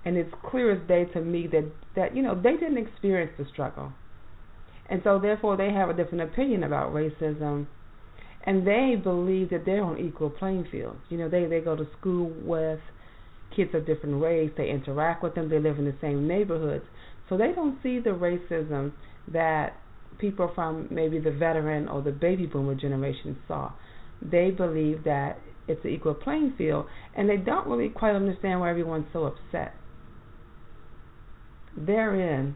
And 0.04 0.16
it's 0.16 0.32
clear 0.48 0.70
as 0.70 0.86
day 0.86 1.06
to 1.14 1.20
me 1.20 1.48
that, 1.48 1.68
that, 1.96 2.14
you 2.14 2.22
know, 2.22 2.40
they 2.40 2.52
didn't 2.52 2.78
experience 2.78 3.32
the 3.36 3.46
struggle. 3.52 3.92
And 4.88 5.00
so 5.02 5.18
therefore 5.18 5.56
they 5.56 5.72
have 5.72 5.88
a 5.88 5.94
different 5.94 6.22
opinion 6.22 6.64
about 6.64 6.92
racism 6.92 7.66
and 8.46 8.66
they 8.66 8.94
believe 9.02 9.50
that 9.50 9.64
they're 9.64 9.82
on 9.82 9.98
equal 9.98 10.30
playing 10.30 10.66
fields. 10.70 10.98
You 11.08 11.16
know, 11.18 11.28
they, 11.28 11.46
they 11.46 11.60
go 11.60 11.74
to 11.74 11.86
school 11.98 12.30
with 12.42 12.80
kids 13.56 13.70
of 13.74 13.86
different 13.86 14.20
race, 14.20 14.50
they 14.56 14.68
interact 14.68 15.22
with 15.22 15.34
them, 15.34 15.48
they 15.48 15.58
live 15.58 15.78
in 15.78 15.86
the 15.86 15.94
same 16.00 16.28
neighborhoods. 16.28 16.84
So 17.28 17.38
they 17.38 17.52
don't 17.52 17.78
see 17.82 18.00
the 18.00 18.10
racism 18.10 18.92
that 19.32 19.74
people 20.18 20.52
from 20.54 20.88
maybe 20.90 21.18
the 21.18 21.30
veteran 21.30 21.88
or 21.88 22.02
the 22.02 22.12
baby 22.12 22.46
boomer 22.46 22.74
generation 22.74 23.36
saw. 23.48 23.72
They 24.20 24.50
believe 24.50 25.04
that 25.04 25.38
it's 25.66 25.82
an 25.84 25.90
equal 25.90 26.14
playing 26.14 26.54
field 26.58 26.86
and 27.16 27.28
they 27.28 27.38
don't 27.38 27.66
really 27.66 27.88
quite 27.88 28.14
understand 28.14 28.60
why 28.60 28.70
everyone's 28.70 29.06
so 29.12 29.24
upset. 29.24 29.74
Therein 31.76 32.54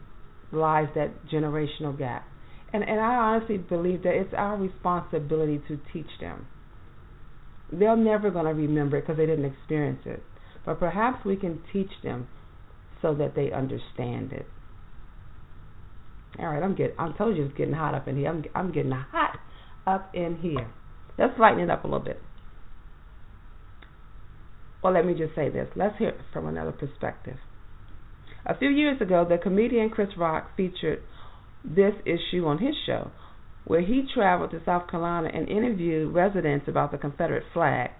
lies 0.51 0.87
that 0.95 1.27
generational 1.27 1.97
gap. 1.97 2.25
And 2.71 2.83
and 2.83 2.99
I 2.99 3.15
honestly 3.15 3.57
believe 3.57 4.03
that 4.03 4.13
it's 4.13 4.33
our 4.37 4.57
responsibility 4.57 5.61
to 5.67 5.79
teach 5.91 6.09
them. 6.19 6.45
They're 7.71 7.95
never 7.95 8.29
going 8.31 8.45
to 8.45 8.53
remember 8.53 8.97
it 8.97 9.01
because 9.01 9.17
they 9.17 9.25
didn't 9.25 9.45
experience 9.45 10.01
it. 10.05 10.23
But 10.65 10.79
perhaps 10.79 11.23
we 11.25 11.35
can 11.35 11.61
teach 11.71 11.91
them 12.03 12.27
so 13.01 13.13
that 13.15 13.35
they 13.35 13.51
understand 13.51 14.33
it. 14.33 14.45
All 16.37 16.47
right, 16.47 16.61
I'm 16.61 16.75
getting 16.75 16.95
I'm 16.99 17.13
told 17.13 17.37
you 17.37 17.45
it's 17.45 17.57
getting 17.57 17.73
hot 17.73 17.95
up 17.95 18.07
in 18.07 18.17
here. 18.17 18.29
I'm 18.29 18.43
I'm 18.53 18.71
getting 18.71 18.91
hot 18.91 19.39
up 19.87 20.13
in 20.13 20.37
here. 20.37 20.67
Let's 21.17 21.37
lighten 21.39 21.59
it 21.59 21.69
up 21.69 21.83
a 21.83 21.87
little 21.87 22.03
bit. 22.03 22.21
Well, 24.83 24.93
let 24.93 25.05
me 25.05 25.13
just 25.13 25.35
say 25.35 25.49
this. 25.49 25.67
Let's 25.75 25.97
hear 25.97 26.09
it 26.09 26.21
from 26.31 26.47
another 26.47 26.71
perspective. 26.71 27.37
A 28.45 28.57
few 28.57 28.69
years 28.69 29.01
ago, 29.01 29.25
the 29.27 29.37
comedian 29.37 29.89
Chris 29.89 30.09
Rock 30.17 30.55
featured 30.55 31.01
this 31.63 31.93
issue 32.05 32.45
on 32.45 32.59
his 32.59 32.75
show, 32.85 33.11
where 33.65 33.81
he 33.81 34.07
traveled 34.13 34.51
to 34.51 34.61
South 34.65 34.89
Carolina 34.89 35.29
and 35.33 35.47
interviewed 35.49 36.13
residents 36.13 36.67
about 36.67 36.91
the 36.91 36.97
Confederate 36.97 37.43
flag. 37.53 37.91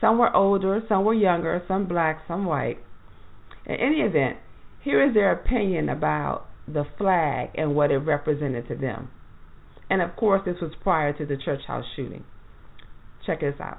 Some 0.00 0.18
were 0.18 0.34
older, 0.34 0.82
some 0.88 1.04
were 1.04 1.14
younger, 1.14 1.62
some 1.66 1.86
black, 1.86 2.22
some 2.28 2.44
white. 2.44 2.78
In 3.64 3.76
any 3.76 4.00
event, 4.00 4.36
here 4.82 5.02
is 5.02 5.14
their 5.14 5.32
opinion 5.32 5.88
about 5.88 6.46
the 6.68 6.84
flag 6.98 7.50
and 7.54 7.74
what 7.74 7.90
it 7.90 7.98
represented 7.98 8.68
to 8.68 8.76
them. 8.76 9.08
And 9.88 10.02
of 10.02 10.14
course, 10.16 10.42
this 10.44 10.60
was 10.60 10.72
prior 10.82 11.12
to 11.14 11.24
the 11.26 11.36
church 11.36 11.62
house 11.66 11.84
shooting. 11.94 12.24
Check 13.24 13.40
this 13.40 13.54
out. 13.60 13.78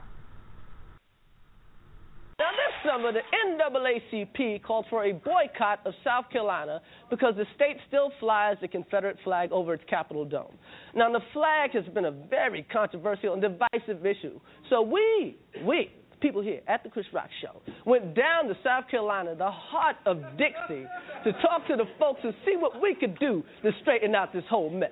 Summer, 2.87 3.11
the 3.11 3.19
NAACP 3.45 4.63
called 4.63 4.85
for 4.89 5.05
a 5.05 5.11
boycott 5.11 5.79
of 5.85 5.93
South 6.03 6.29
Carolina 6.31 6.81
because 7.09 7.33
the 7.35 7.45
state 7.55 7.77
still 7.87 8.11
flies 8.19 8.55
the 8.61 8.67
Confederate 8.67 9.17
flag 9.23 9.51
over 9.51 9.73
its 9.73 9.83
Capitol 9.89 10.23
dome. 10.23 10.53
Now, 10.95 11.11
the 11.11 11.19
flag 11.33 11.71
has 11.71 11.83
been 11.93 12.05
a 12.05 12.11
very 12.11 12.65
controversial 12.71 13.33
and 13.33 13.41
divisive 13.41 14.05
issue. 14.05 14.39
So 14.69 14.81
we, 14.81 15.37
we, 15.65 15.91
people 16.21 16.41
here 16.41 16.61
at 16.67 16.83
the 16.83 16.89
Chris 16.89 17.05
Rock 17.13 17.29
Show, 17.41 17.61
went 17.85 18.15
down 18.15 18.47
to 18.47 18.55
South 18.63 18.85
Carolina, 18.89 19.35
the 19.35 19.51
heart 19.51 19.97
of 20.05 20.21
Dixie, 20.37 20.85
to 21.25 21.33
talk 21.41 21.67
to 21.67 21.75
the 21.75 21.85
folks 21.99 22.21
and 22.23 22.33
see 22.45 22.55
what 22.57 22.81
we 22.81 22.95
could 22.95 23.19
do 23.19 23.43
to 23.63 23.71
straighten 23.81 24.15
out 24.15 24.31
this 24.31 24.45
whole 24.49 24.69
mess. 24.69 24.91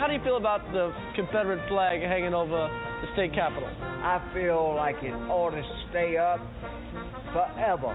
How 0.00 0.06
do 0.08 0.14
you 0.14 0.24
feel 0.24 0.38
about 0.38 0.62
the 0.72 0.94
Confederate 1.14 1.68
flag 1.68 2.00
hanging 2.00 2.32
over 2.32 2.70
the 3.02 3.08
state 3.12 3.34
capitol? 3.34 3.68
I 3.82 4.22
feel 4.32 4.74
like 4.74 4.96
it 5.02 5.12
ought 5.28 5.50
to 5.50 5.62
stay 5.90 6.16
up 6.16 6.40
forever. 7.34 7.90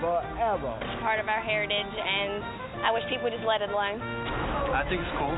Forever. 0.00 0.72
It's 0.84 1.00
Part 1.00 1.18
of 1.18 1.28
our 1.28 1.40
heritage, 1.40 1.92
and 1.96 2.44
I 2.84 2.92
wish 2.92 3.02
people 3.08 3.24
would 3.24 3.32
just 3.32 3.48
let 3.48 3.62
it 3.64 3.70
alone. 3.70 4.53
I 4.74 4.82
think 4.90 4.98
it's 4.98 5.14
cool. 5.14 5.30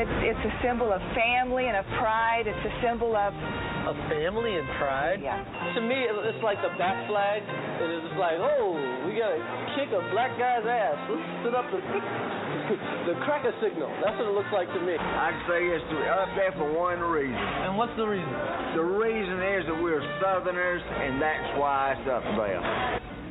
It's 0.00 0.16
it's 0.32 0.44
a 0.48 0.54
symbol 0.64 0.88
of 0.88 1.04
family 1.12 1.68
and 1.68 1.76
of 1.76 1.84
pride. 2.00 2.48
It's 2.48 2.64
a 2.64 2.74
symbol 2.80 3.12
of 3.12 3.36
Of 3.84 3.96
family 4.08 4.56
and 4.56 4.64
pride? 4.80 5.20
Yeah. 5.20 5.44
To 5.76 5.80
me, 5.84 6.08
it's 6.08 6.40
like 6.40 6.56
the 6.64 6.72
bat 6.80 7.04
flag. 7.04 7.44
It 7.84 7.90
is 7.92 8.08
like, 8.16 8.40
oh, 8.40 8.80
we 9.04 9.12
gotta 9.12 9.40
kick 9.76 9.92
a 9.92 10.00
black 10.08 10.32
guy's 10.40 10.64
ass. 10.64 10.96
Let's 11.04 11.28
sit 11.44 11.52
up 11.52 11.68
the 11.68 11.80
the 13.12 13.14
cracker 13.28 13.52
signal. 13.60 13.92
That's 14.00 14.16
what 14.16 14.24
it 14.24 14.32
looks 14.32 14.52
like 14.56 14.72
to 14.72 14.80
me. 14.80 14.96
I'd 14.96 15.36
say 15.44 15.68
it's 15.68 15.84
up 16.08 16.32
there 16.32 16.56
for 16.56 16.72
one 16.72 17.00
reason. 17.04 17.36
And 17.36 17.76
what's 17.76 17.92
the 18.00 18.08
reason? 18.08 18.32
The 18.72 18.88
reason 18.88 19.36
is 19.52 19.68
that 19.68 19.78
we're 19.84 20.04
Southerners, 20.20 20.80
and 20.80 21.20
that's 21.20 21.60
why 21.60 21.92
it's 21.92 22.08
up 22.08 22.24
there. 22.40 22.60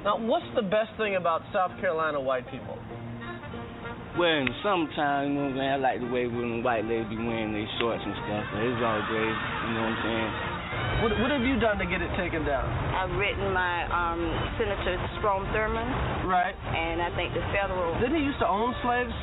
Now, 0.06 0.22
what's 0.22 0.48
the 0.56 0.62
best 0.62 0.94
thing 1.02 1.18
about 1.18 1.42
South 1.52 1.74
Carolina 1.82 2.22
white 2.22 2.46
people? 2.50 2.78
Well, 4.18 4.34
in 4.34 4.50
summertime, 4.66 5.30
you 5.30 5.34
know 5.38 5.54
what 5.54 5.62
I'm 5.62 5.62
saying? 5.62 5.74
I 5.78 5.78
like 5.78 6.00
the 6.02 6.10
way 6.10 6.26
when 6.26 6.66
white 6.66 6.90
ladies 6.90 7.06
be 7.14 7.22
wearing 7.22 7.54
their 7.54 7.70
shorts 7.78 8.02
and 8.02 8.18
stuff, 8.26 8.44
so 8.50 8.58
it's 8.66 8.82
all 8.82 9.02
great, 9.14 9.30
you 9.30 9.72
know 9.78 9.86
what 9.86 9.94
I'm 9.94 10.02
saying? 10.02 10.32
What, 11.06 11.12
what 11.22 11.30
have 11.30 11.46
you 11.46 11.62
done 11.62 11.78
to 11.78 11.86
get 11.86 12.02
it 12.02 12.10
taken 12.18 12.42
down? 12.42 12.66
I've 12.66 13.14
written 13.14 13.54
my 13.54 13.86
um, 13.94 14.22
Senator 14.58 14.98
Strom 15.22 15.46
Thurmond, 15.54 16.26
Right. 16.26 16.58
and 16.58 16.98
I 16.98 17.14
think 17.14 17.38
the 17.38 17.46
federal. 17.54 17.94
Didn't 18.02 18.18
he 18.18 18.26
used 18.26 18.42
to 18.42 18.50
own 18.50 18.74
slaves? 18.82 19.14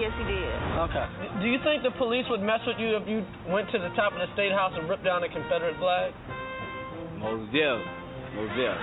Yes, 0.00 0.08
he 0.16 0.24
did. 0.24 0.56
Okay. 0.88 1.04
Do 1.44 1.46
you 1.46 1.60
think 1.60 1.84
the 1.84 1.92
police 2.00 2.24
would 2.32 2.40
mess 2.40 2.64
with 2.64 2.80
you 2.80 2.96
if 2.96 3.04
you 3.04 3.20
went 3.52 3.68
to 3.76 3.78
the 3.78 3.92
top 3.92 4.16
of 4.16 4.24
the 4.24 4.30
state 4.32 4.56
house 4.56 4.72
and 4.72 4.88
ripped 4.88 5.04
down 5.04 5.20
a 5.20 5.28
Confederate 5.28 5.76
flag? 5.76 6.16
Most 7.20 7.52
deaf. 7.52 7.76
Most 8.32 8.56
deaf. 8.56 8.78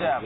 Yeah. 0.00 0.18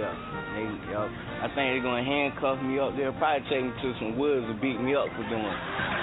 They, 0.57 0.65
yup. 0.91 1.09
I 1.45 1.47
think 1.53 1.77
they're 1.77 1.85
gonna 1.85 2.05
handcuff 2.05 2.59
me 2.65 2.81
up. 2.81 2.97
They'll 2.97 3.13
probably 3.21 3.45
take 3.53 3.63
me 3.69 3.73
to 3.73 3.89
some 4.01 4.17
woods 4.17 4.49
and 4.49 4.57
beat 4.61 4.81
me 4.81 4.97
up 4.97 5.07
for 5.13 5.25
doing 5.29 5.45
it. 5.45 5.59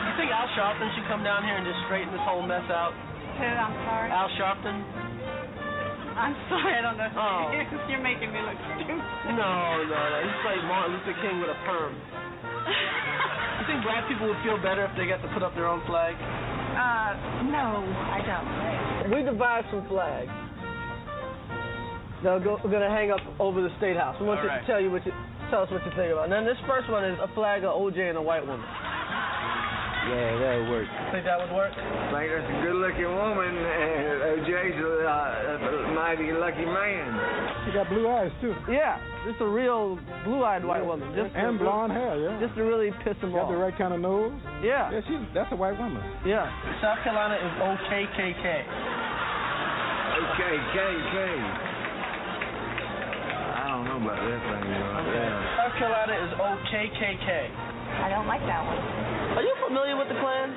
You 0.06 0.14
think 0.22 0.30
Al 0.32 0.48
Sharpton 0.54 0.88
should 0.96 1.08
come 1.10 1.26
down 1.26 1.42
here 1.44 1.58
and 1.58 1.66
just 1.66 1.82
straighten 1.90 2.14
this 2.14 2.22
whole 2.24 2.46
mess 2.46 2.64
out? 2.70 2.94
Who? 3.42 3.48
I'm 3.50 3.76
sorry. 3.90 4.10
Al 4.14 4.30
Sharpton? 4.38 4.78
I'm 6.16 6.36
sorry. 6.52 6.74
I 6.78 6.82
don't 6.86 6.96
know. 6.96 7.12
Oh. 7.18 7.52
You're 7.92 8.06
making 8.06 8.32
me 8.32 8.40
look 8.46 8.60
stupid. 8.78 8.96
No, 9.34 9.82
no, 9.84 10.00
no. 10.00 10.18
He's 10.24 10.42
like 10.46 10.62
Martin 10.70 10.96
Luther 10.96 11.18
King 11.20 11.42
with 11.42 11.52
a 11.52 11.60
perm. 11.68 11.94
You 13.56 13.64
think 13.72 13.84
black 13.88 14.06
people 14.08 14.28
would 14.28 14.38
feel 14.44 14.62
better 14.62 14.86
if 14.86 14.92
they 15.00 15.08
got 15.08 15.24
to 15.24 15.30
put 15.34 15.42
up 15.42 15.56
their 15.56 15.66
own 15.66 15.82
flag? 15.88 16.14
Uh, 16.14 17.48
no, 17.50 17.82
I 18.14 18.20
don't. 18.22 19.10
We 19.10 19.24
devised 19.24 19.68
some 19.72 19.88
flags. 19.88 20.30
They'll 22.24 22.40
go, 22.40 22.58
we're 22.64 22.72
gonna 22.72 22.90
hang 22.90 23.12
up 23.12 23.20
over 23.40 23.62
the 23.62 23.70
state 23.78 23.98
house. 23.98 24.16
We 24.20 24.26
want 24.26 24.40
All 24.40 24.46
you 24.46 24.50
right. 24.52 24.62
to 24.62 24.68
tell 24.68 24.80
you 24.82 24.90
what 24.92 25.06
you 25.06 25.12
tell 25.52 25.62
us 25.64 25.70
what 25.70 25.84
you 25.86 25.92
think 25.94 26.10
about. 26.12 26.26
it. 26.30 26.32
And 26.32 26.34
then 26.34 26.46
this 26.46 26.58
first 26.66 26.90
one 26.90 27.06
is 27.06 27.18
a 27.22 27.28
flag 27.36 27.64
of 27.64 27.76
OJ 27.78 28.00
and 28.10 28.18
a 28.18 28.22
white 28.22 28.42
woman. 28.46 28.66
Yeah, 30.06 30.38
that 30.38 30.54
would 30.62 30.70
work. 30.70 30.88
Think 31.12 31.26
that 31.26 31.38
would 31.42 31.50
work? 31.58 31.74
I 31.74 32.14
think 32.14 32.30
that's 32.30 32.46
a 32.46 32.58
good-looking 32.62 33.10
woman, 33.10 33.50
and 33.58 34.38
OJ's 34.38 34.78
a, 34.78 34.94
uh, 35.02 35.90
a 35.90 35.94
mighty 35.98 36.30
lucky 36.30 36.62
man. 36.66 37.10
She 37.66 37.74
got 37.74 37.90
blue 37.90 38.06
eyes 38.06 38.30
too. 38.40 38.54
Yeah, 38.70 39.02
just 39.26 39.42
a 39.42 39.50
real 39.50 39.98
blue-eyed 40.24 40.62
white 40.64 40.86
woman. 40.86 41.10
Just 41.18 41.34
and 41.34 41.58
to, 41.58 41.64
blonde 41.66 41.92
hair, 41.94 42.22
yeah. 42.22 42.38
Just 42.40 42.54
to 42.54 42.62
really 42.62 42.94
piss 43.02 43.18
them 43.18 43.34
got 43.34 43.50
off. 43.50 43.50
the 43.50 43.58
right 43.58 43.74
kind 43.78 43.94
of 43.98 44.00
nose. 44.00 44.30
Yeah. 44.62 44.94
Yeah, 44.94 45.02
she 45.10 45.18
that's 45.34 45.50
a 45.52 45.58
white 45.58 45.74
woman. 45.78 45.98
Yeah. 46.22 46.46
South 46.86 47.02
Carolina 47.02 47.42
is 47.42 47.54
OKKK. 47.66 48.46
Okay, 50.22 50.56
K, 50.70 50.78
K. 50.78 51.18
I 53.58 53.68
don't 53.74 53.86
know 53.90 53.95
about 54.06 54.22
that 54.22 54.42
thing. 54.46 54.64
though. 54.70 55.18
Yeah. 55.18 55.58
South 55.58 55.74
Carolina 55.82 56.14
is 56.14 56.32
OKKK. 56.38 57.30
I 58.06 58.08
don't 58.14 58.30
like 58.30 58.46
that 58.46 58.62
one. 58.62 58.78
Are 59.34 59.46
you 59.46 59.56
familiar 59.66 59.98
with 59.98 60.10
the 60.14 60.18
Klan? 60.22 60.54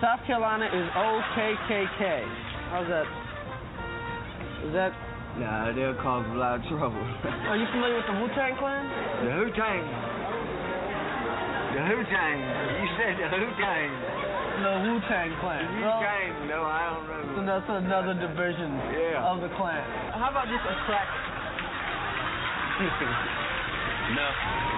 South 0.00 0.24
Carolina 0.24 0.64
is 0.64 0.86
OKKK. 0.96 2.24
How's 2.72 2.88
that? 2.88 3.04
Is 4.64 4.72
that? 4.72 4.92
Nah, 5.36 5.72
they'll 5.76 5.94
cause 6.00 6.24
a 6.32 6.36
lot 6.40 6.56
of 6.56 6.64
trouble. 6.72 7.00
Are 7.00 7.56
you 7.56 7.68
familiar 7.70 8.00
with 8.00 8.08
the 8.08 8.16
Wu 8.16 8.26
Tang 8.32 8.56
Clan? 8.56 8.84
The 9.24 9.32
Wu 9.44 9.48
Tang. 9.52 9.84
The 11.76 11.80
Wu 11.84 12.00
Tang. 12.08 12.38
You 12.80 12.88
said 12.96 13.14
the 13.20 13.28
Wu 13.28 13.48
Tang. 13.60 13.90
The 14.60 14.68
Wu 14.84 15.00
Tang 15.08 15.32
Clan. 15.40 15.64
Wu 15.72 15.80
Well, 15.88 16.00
Tang. 16.04 16.30
No, 16.52 16.60
I 16.68 16.92
don't 16.92 17.08
know. 17.08 17.32
so 17.32 17.40
that's 17.48 17.68
another 17.80 18.12
division 18.12 18.76
Yeah. 18.92 19.24
of 19.24 19.40
the 19.40 19.48
clan. 19.56 19.80
How 20.12 20.28
about 20.28 20.48
just 20.52 20.60
a 20.68 20.76
crack? 20.84 21.08
no. 24.20 24.26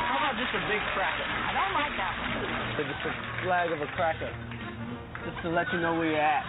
How 0.07 0.17
about 0.23 0.39
just 0.39 0.55
a 0.55 0.63
big 0.71 0.79
cracker? 0.95 1.27
I 1.27 1.51
don't 1.51 1.75
like 1.75 1.95
that 1.99 2.15
one. 2.15 2.31
So 2.79 2.81
just 2.87 3.03
a 3.11 3.13
flag 3.43 3.75
of 3.75 3.83
a 3.83 3.91
cracker, 3.99 4.31
just 5.27 5.39
to 5.43 5.49
let 5.51 5.67
you 5.75 5.81
know 5.83 5.99
where 5.99 6.11
you're 6.15 6.21
at. 6.23 6.47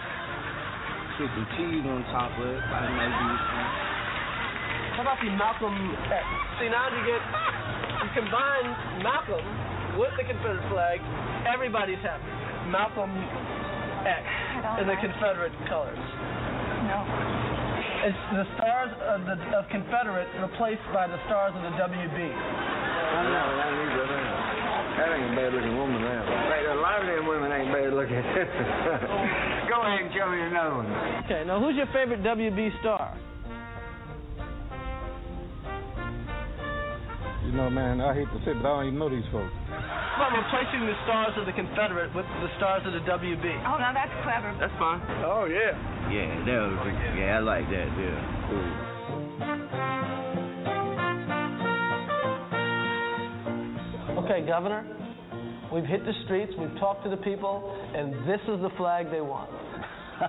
Put 1.18 1.30
some 1.34 1.46
cheese 1.58 1.82
on 1.86 2.02
top 2.14 2.30
of 2.38 2.46
it. 2.46 2.62
Probably 2.70 2.90
might 2.94 3.10
be 3.18 3.34
some. 3.34 3.70
How 4.94 5.02
about 5.02 5.18
the 5.18 5.30
Malcolm 5.34 5.74
X? 6.06 6.22
See 6.62 6.70
now 6.70 6.86
you 6.90 7.02
get 7.02 7.18
you 8.02 8.08
combine 8.14 8.66
Malcolm 9.02 9.42
with 9.98 10.14
the 10.18 10.24
Confederate 10.26 10.66
flag, 10.70 10.98
everybody's 11.46 12.00
happy. 12.02 12.26
Malcolm 12.70 13.12
X 14.04 14.24
in 14.80 14.86
the. 14.88 14.96
Confederate 15.00 15.52
colors. 15.68 16.00
No. 16.88 17.04
It's 18.04 18.24
the 18.36 18.44
stars 18.56 18.92
of 19.00 19.24
the 19.24 19.36
of 19.56 19.64
Confederate 19.72 20.28
replaced 20.40 20.84
by 20.92 21.08
the 21.08 21.16
stars 21.24 21.56
of 21.56 21.62
the 21.64 21.72
WB. 21.80 22.18
I 22.20 23.20
know, 23.30 23.46
that 23.56 23.70
ain't 23.72 23.92
good. 23.96 24.54
That 24.94 25.08
ain't 25.10 25.32
a 25.32 25.36
bad 25.36 25.50
looking 25.54 25.76
woman 25.76 26.00
now. 26.02 26.22
Like, 26.52 26.66
a 26.70 26.78
lot 26.78 27.00
of 27.00 27.06
them 27.08 27.26
women 27.26 27.50
ain't 27.50 27.72
bad 27.72 27.92
looking. 27.92 28.14
Go 29.70 29.82
ahead 29.82 30.06
and 30.06 30.12
show 30.14 30.30
me 30.30 30.40
another 30.40 30.74
one. 30.76 30.88
Okay, 31.24 31.42
now 31.46 31.58
who's 31.58 31.74
your 31.76 31.88
favorite 31.90 32.22
WB 32.22 32.80
star? 32.80 33.16
You 37.46 37.52
know, 37.52 37.70
man, 37.70 38.00
I 38.00 38.14
hate 38.14 38.28
to 38.30 38.38
say, 38.44 38.52
it, 38.52 38.62
but 38.62 38.68
I 38.68 38.76
don't 38.76 38.86
even 38.86 38.98
know 38.98 39.08
these 39.10 39.26
folks. 39.32 39.52
How 40.14 40.30
about 40.30 40.46
replacing 40.46 40.86
the 40.86 40.94
stars 41.02 41.34
of 41.36 41.44
the 41.44 41.52
Confederate 41.52 42.14
with 42.14 42.26
the 42.40 42.46
stars 42.56 42.86
of 42.86 42.92
the 42.92 43.00
WB? 43.00 43.46
Oh, 43.66 43.78
no, 43.82 43.90
that's 43.92 44.14
clever. 44.22 44.54
That's 44.60 44.72
fine. 44.78 45.02
Oh 45.26 45.46
yeah. 45.50 45.74
Yeah, 46.06 46.38
that 46.46 46.60
was. 46.70 46.86
Yeah, 47.18 47.36
I 47.36 47.40
like 47.42 47.66
that. 47.66 47.88
Yeah, 47.98 48.46
cool. 48.46 48.94
Okay, 54.24 54.46
Governor, 54.46 54.86
we've 55.72 55.84
hit 55.84 56.04
the 56.06 56.12
streets, 56.24 56.52
we've 56.58 56.78
talked 56.78 57.02
to 57.04 57.10
the 57.10 57.16
people, 57.18 57.76
and 57.94 58.14
this 58.28 58.40
is 58.46 58.62
the 58.62 58.70
flag 58.78 59.10
they 59.10 59.20
want. 59.20 59.50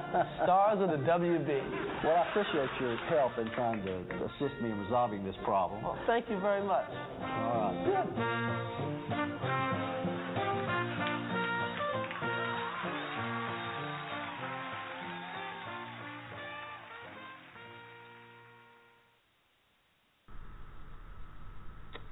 Stars 0.43 0.79
of 0.81 0.89
the 0.89 0.97
WB. 1.05 2.03
Well, 2.03 2.15
I 2.17 2.29
appreciate 2.31 2.69
your 2.81 2.97
help 3.13 3.37
in 3.37 3.47
trying 3.53 3.85
to 3.85 3.99
assist 4.25 4.59
me 4.63 4.71
in 4.71 4.79
resolving 4.81 5.23
this 5.23 5.35
problem. 5.43 5.83
Well, 5.83 5.99
thank 6.07 6.27
you 6.27 6.39
very 6.39 6.65
much. 6.65 6.89
All 7.21 7.71
right. 7.85 9.24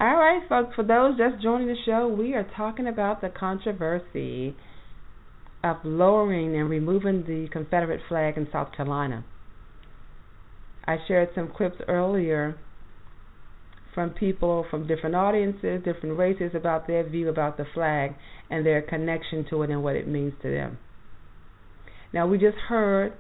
All 0.04 0.18
right, 0.18 0.42
folks, 0.50 0.76
for 0.76 0.84
those 0.84 1.18
just 1.18 1.42
joining 1.42 1.68
the 1.68 1.78
show, 1.86 2.10
we 2.10 2.34
are 2.34 2.46
talking 2.58 2.88
about 2.88 3.22
the 3.22 3.30
controversy 3.30 4.54
of 5.64 5.78
lowering 5.86 6.54
and 6.60 6.70
removing 6.70 7.24
the 7.26 7.48
Confederate 7.54 8.02
flag 8.10 8.36
in 8.36 8.46
South 8.52 8.74
Carolina. 8.76 9.24
I 10.86 10.98
shared 11.08 11.30
some 11.34 11.54
clips 11.56 11.78
earlier 11.88 12.58
from 13.96 14.10
people 14.10 14.66
from 14.70 14.88
different 14.88 15.16
audiences, 15.16 15.82
different 15.86 16.18
races 16.18 16.52
about 16.54 16.86
their 16.86 17.08
view 17.08 17.30
about 17.30 17.56
the 17.56 17.66
flag 17.74 18.12
and 18.50 18.66
their 18.66 18.82
connection 18.82 19.46
to 19.52 19.64
it 19.64 19.70
and 19.70 19.86
what 19.86 19.96
it 19.96 20.06
means 20.06 20.34
to 20.42 20.52
them. 20.52 20.80
Now 22.14 22.28
we 22.28 22.38
just 22.40 22.58
heard 22.68 23.14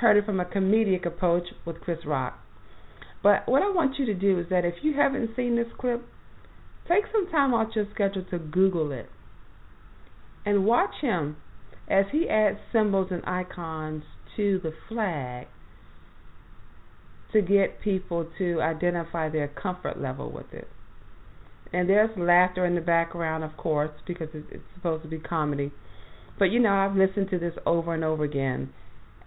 heard 0.00 0.16
it 0.16 0.26
from 0.26 0.40
a 0.40 0.44
comedic 0.46 1.06
approach 1.06 1.44
with 1.64 1.80
Chris 1.80 2.00
Rock. 2.04 2.41
But 3.22 3.46
what 3.46 3.62
I 3.62 3.70
want 3.70 3.98
you 3.98 4.06
to 4.06 4.14
do 4.14 4.38
is 4.38 4.46
that 4.50 4.64
if 4.64 4.74
you 4.82 4.94
haven't 4.94 5.30
seen 5.36 5.56
this 5.56 5.68
clip, 5.78 6.04
take 6.88 7.04
some 7.12 7.30
time 7.30 7.54
out 7.54 7.76
your 7.76 7.86
schedule 7.94 8.24
to 8.30 8.38
Google 8.38 8.90
it 8.90 9.08
and 10.44 10.64
watch 10.64 10.94
him 11.00 11.36
as 11.88 12.06
he 12.10 12.28
adds 12.28 12.58
symbols 12.72 13.08
and 13.10 13.22
icons 13.24 14.02
to 14.36 14.60
the 14.62 14.72
flag 14.88 15.46
to 17.32 17.40
get 17.40 17.80
people 17.80 18.28
to 18.38 18.60
identify 18.60 19.28
their 19.28 19.48
comfort 19.48 20.00
level 20.00 20.30
with 20.30 20.52
it. 20.52 20.68
And 21.72 21.88
there's 21.88 22.10
laughter 22.18 22.66
in 22.66 22.74
the 22.74 22.80
background, 22.80 23.44
of 23.44 23.56
course, 23.56 23.90
because 24.06 24.28
it's 24.34 24.62
supposed 24.74 25.02
to 25.04 25.08
be 25.08 25.18
comedy. 25.18 25.72
But 26.38 26.46
you 26.46 26.60
know, 26.60 26.72
I've 26.72 26.96
listened 26.96 27.30
to 27.30 27.38
this 27.38 27.54
over 27.64 27.94
and 27.94 28.04
over 28.04 28.24
again, 28.24 28.72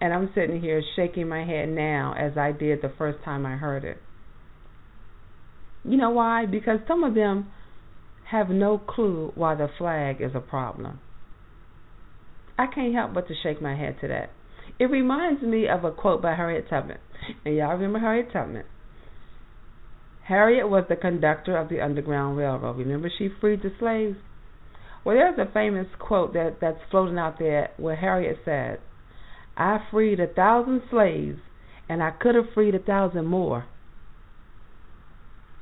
and 0.00 0.12
I'm 0.12 0.30
sitting 0.34 0.60
here 0.60 0.82
shaking 0.94 1.28
my 1.28 1.44
head 1.44 1.68
now 1.68 2.14
as 2.18 2.36
I 2.36 2.52
did 2.52 2.82
the 2.82 2.92
first 2.98 3.22
time 3.24 3.46
I 3.46 3.56
heard 3.56 3.84
it. 3.84 3.98
You 5.84 5.96
know 5.96 6.10
why? 6.10 6.46
Because 6.46 6.80
some 6.88 7.04
of 7.04 7.14
them 7.14 7.50
have 8.30 8.48
no 8.48 8.78
clue 8.78 9.32
why 9.34 9.54
the 9.54 9.68
flag 9.78 10.20
is 10.20 10.32
a 10.34 10.40
problem. 10.40 10.98
I 12.58 12.66
can't 12.66 12.94
help 12.94 13.14
but 13.14 13.28
to 13.28 13.34
shake 13.42 13.62
my 13.62 13.76
head 13.76 13.96
to 14.00 14.08
that. 14.08 14.30
It 14.78 14.86
reminds 14.86 15.42
me 15.42 15.68
of 15.68 15.84
a 15.84 15.92
quote 15.92 16.22
by 16.22 16.34
Harriet 16.34 16.68
Tubman. 16.68 16.98
And 17.44 17.56
y'all 17.56 17.72
remember 17.72 17.98
Harriet 17.98 18.32
Tubman. 18.32 18.64
Harriet 20.24 20.68
was 20.68 20.84
the 20.88 20.96
conductor 20.96 21.56
of 21.56 21.68
the 21.68 21.80
Underground 21.80 22.36
Railroad. 22.36 22.78
Remember 22.78 23.10
she 23.16 23.28
freed 23.40 23.62
the 23.62 23.70
slaves? 23.78 24.16
Well, 25.04 25.14
there's 25.14 25.38
a 25.38 25.52
famous 25.52 25.86
quote 26.00 26.32
that, 26.32 26.56
that's 26.60 26.80
floating 26.90 27.16
out 27.16 27.38
there 27.38 27.70
where 27.76 27.94
Harriet 27.94 28.38
said, 28.44 28.80
I 29.56 29.78
freed 29.90 30.20
a 30.20 30.26
thousand 30.26 30.82
slaves, 30.90 31.38
and 31.88 32.02
I 32.02 32.10
could 32.10 32.34
have 32.34 32.52
freed 32.54 32.74
a 32.74 32.78
thousand 32.78 33.26
more 33.26 33.66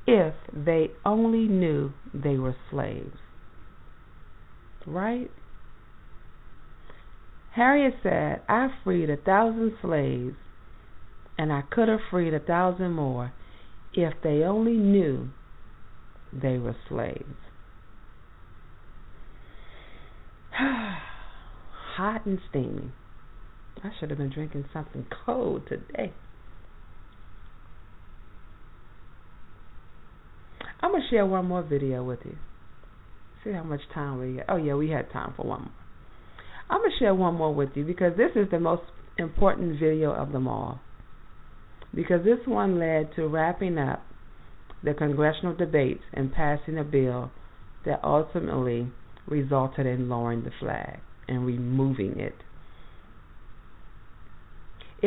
if 0.06 0.34
they 0.52 0.90
only 1.04 1.46
knew 1.48 1.92
they 2.12 2.36
were 2.36 2.56
slaves. 2.70 3.16
Right? 4.86 5.30
Harriet 7.54 7.94
said, 8.02 8.42
I 8.48 8.68
freed 8.82 9.10
a 9.10 9.16
thousand 9.16 9.74
slaves, 9.80 10.34
and 11.38 11.52
I 11.52 11.62
could 11.70 11.88
have 11.88 12.00
freed 12.10 12.34
a 12.34 12.40
thousand 12.40 12.92
more 12.92 13.32
if 13.94 14.12
they 14.22 14.42
only 14.42 14.76
knew 14.76 15.28
they 16.32 16.58
were 16.58 16.76
slaves. 16.88 17.36
Hot 20.56 22.26
and 22.26 22.40
steamy. 22.50 22.92
I 23.82 23.90
should 23.98 24.10
have 24.10 24.18
been 24.18 24.30
drinking 24.30 24.66
something 24.72 25.06
cold 25.24 25.62
today. 25.68 26.12
I'm 30.80 30.90
going 30.90 31.02
to 31.02 31.08
share 31.08 31.26
one 31.26 31.46
more 31.46 31.62
video 31.62 32.04
with 32.04 32.20
you. 32.24 32.36
See 33.42 33.52
how 33.52 33.62
much 33.62 33.80
time 33.94 34.18
we 34.18 34.36
got. 34.36 34.46
Oh, 34.48 34.56
yeah, 34.56 34.74
we 34.74 34.90
had 34.90 35.10
time 35.12 35.34
for 35.36 35.46
one 35.46 35.62
more. 35.62 35.72
I'm 36.70 36.80
going 36.80 36.90
to 36.90 36.98
share 36.98 37.14
one 37.14 37.34
more 37.34 37.54
with 37.54 37.70
you 37.74 37.84
because 37.84 38.16
this 38.16 38.30
is 38.36 38.50
the 38.50 38.58
most 38.58 38.82
important 39.18 39.78
video 39.78 40.12
of 40.12 40.32
them 40.32 40.48
all. 40.48 40.80
Because 41.94 42.24
this 42.24 42.38
one 42.46 42.78
led 42.78 43.14
to 43.16 43.28
wrapping 43.28 43.78
up 43.78 44.02
the 44.82 44.94
congressional 44.94 45.54
debates 45.54 46.02
and 46.12 46.32
passing 46.32 46.78
a 46.78 46.84
bill 46.84 47.30
that 47.86 48.00
ultimately 48.02 48.88
resulted 49.26 49.86
in 49.86 50.08
lowering 50.08 50.44
the 50.44 50.50
flag 50.60 50.98
and 51.28 51.46
removing 51.46 52.18
it. 52.18 52.34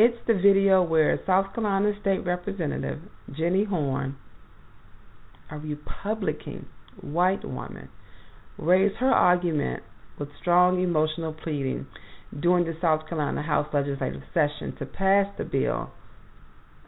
It's 0.00 0.16
the 0.28 0.34
video 0.34 0.80
where 0.80 1.18
South 1.26 1.52
Carolina 1.52 1.90
State 2.00 2.24
Representative 2.24 3.00
Jenny 3.36 3.64
Horne, 3.64 4.14
a 5.50 5.58
Republican 5.58 6.66
white 7.00 7.44
woman, 7.44 7.88
raised 8.58 8.94
her 8.98 9.10
argument 9.10 9.82
with 10.16 10.28
strong 10.40 10.80
emotional 10.80 11.32
pleading 11.32 11.88
during 12.38 12.64
the 12.64 12.76
South 12.80 13.08
Carolina 13.08 13.42
House 13.42 13.66
legislative 13.74 14.22
session 14.32 14.72
to 14.78 14.86
pass 14.86 15.26
the 15.36 15.42
bill 15.42 15.90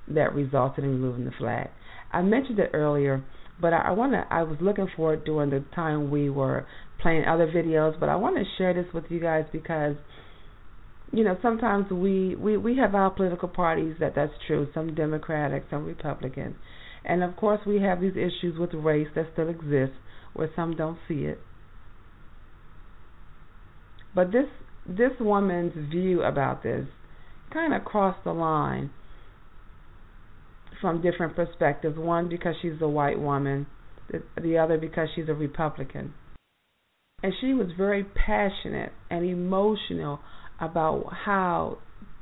that 0.07 0.33
resulted 0.33 0.85
in 0.85 0.91
removing 0.91 1.25
the 1.25 1.33
flag. 1.37 1.69
I 2.13 2.23
mentioned 2.23 2.61
it 2.61 2.71
earlier, 2.75 3.25
but 3.61 3.73
I, 3.73 3.91
want 3.91 4.13
to. 4.13 4.25
I 4.31 4.45
was 4.45 4.59
looking 4.61 4.87
for 4.97 5.15
it 5.15 5.25
during 5.25 5.51
the 5.51 5.65
time 5.75 6.13
we 6.13 6.31
were 6.31 6.65
playing 7.03 7.25
other 7.25 7.49
videos, 7.49 7.99
but 7.99 8.09
I 8.09 8.15
want 8.15 8.37
to 8.37 8.45
share 8.57 8.73
this 8.73 8.87
with 8.95 9.07
you 9.09 9.19
guys 9.19 9.47
because 9.51 9.97
you 11.13 11.25
know 11.25 11.37
sometimes 11.43 11.91
we 11.91 12.35
we 12.37 12.57
we 12.57 12.77
have 12.77 12.95
our 12.95 13.11
political 13.11 13.49
parties 13.49 13.97
that 14.01 14.15
that's 14.15 14.33
true. 14.47 14.69
Some 14.75 14.95
Democratic, 14.95 15.65
some 15.71 15.85
Republican, 15.85 16.57
and 17.05 17.23
of 17.23 17.37
course 17.37 17.61
we 17.67 17.81
have 17.81 18.01
these 18.01 18.17
issues 18.17 18.59
with 18.59 18.73
race 18.75 19.09
that 19.15 19.27
still 19.33 19.49
exist 19.49 19.93
where 20.35 20.51
some 20.55 20.77
don't 20.77 20.99
see 21.09 21.25
it. 21.25 21.41
But 24.15 24.33
this 24.33 24.47
this 24.87 25.13
woman's 25.21 25.91
view 25.91 26.23
about 26.23 26.63
this 26.63 26.87
kind 27.53 27.75
of 27.75 27.85
crossed 27.85 28.25
the 28.25 28.33
line 28.33 28.91
from 30.81 31.03
different 31.03 31.37
perspectives. 31.37 31.99
One 31.99 32.29
because 32.29 32.55
she's 32.63 32.81
a 32.81 32.89
white 32.89 33.19
woman, 33.19 33.67
the, 34.11 34.23
the 34.41 34.59
other 34.59 34.79
because 34.79 35.09
she's 35.15 35.29
a 35.29 35.35
Republican. 35.35 36.15
And 37.23 37.35
she 37.41 37.53
was 37.53 37.69
very 37.77 38.05
passionate 38.05 38.93
and 39.11 39.25
emotional 39.25 40.21
about 40.61 41.13
how 41.25 41.79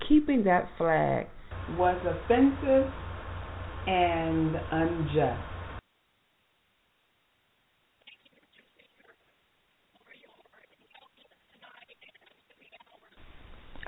keeping 0.08 0.44
that 0.44 0.68
flag 0.78 1.26
was 1.76 2.00
offensive 2.06 2.90
and 3.86 4.56
unjust. 4.70 5.42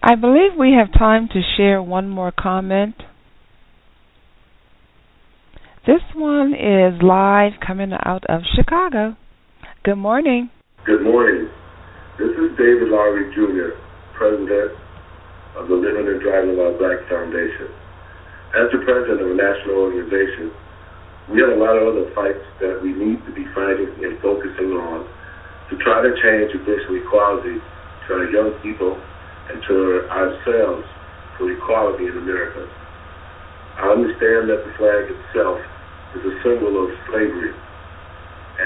I 0.03 0.15
believe 0.15 0.53
we 0.59 0.73
have 0.79 0.99
time 0.99 1.29
to 1.33 1.41
share 1.57 1.83
one 1.83 2.09
more 2.09 2.33
comment. 2.33 2.95
This 5.87 6.01
one 6.15 6.55
is 6.55 7.03
live 7.03 7.53
coming 7.65 7.93
out 7.93 8.25
of 8.29 8.41
Chicago. 8.57 9.17
Good 9.85 9.97
morning. 9.97 10.51
Good 10.87 11.03
morning. 11.03 11.49
This 12.19 12.31
is 12.31 12.57
David 12.57 12.89
Lowry 12.89 13.33
Jr., 13.35 13.77
President 14.21 14.77
of 15.57 15.73
the 15.73 15.81
Living 15.81 16.05
and 16.05 16.21
Driving 16.21 16.53
While 16.61 16.77
Black 16.77 17.09
Foundation. 17.09 17.73
As 18.53 18.69
the 18.69 18.85
president 18.85 19.25
of 19.25 19.33
a 19.33 19.39
national 19.41 19.81
organization, 19.81 20.53
we 21.33 21.41
have 21.41 21.49
a 21.49 21.57
lot 21.57 21.81
of 21.81 21.89
other 21.89 22.05
fights 22.13 22.45
that 22.61 22.85
we 22.85 22.93
need 22.93 23.25
to 23.25 23.33
be 23.33 23.49
fighting 23.57 23.89
and 24.05 24.21
focusing 24.21 24.77
on 24.77 25.09
to 25.73 25.81
try 25.81 26.05
to 26.05 26.13
change 26.21 26.53
racial 26.69 27.01
equality 27.01 27.65
to 28.05 28.09
our 28.13 28.29
young 28.29 28.53
people 28.61 29.01
and 29.49 29.65
to 29.65 30.05
ourselves 30.13 30.85
for 31.41 31.49
equality 31.49 32.13
in 32.13 32.21
America. 32.21 32.69
I 33.81 33.89
understand 33.89 34.53
that 34.53 34.69
the 34.69 34.73
flag 34.77 35.09
itself 35.09 35.65
is 36.13 36.29
a 36.29 36.35
symbol 36.45 36.77
of 36.77 36.93
slavery. 37.09 37.57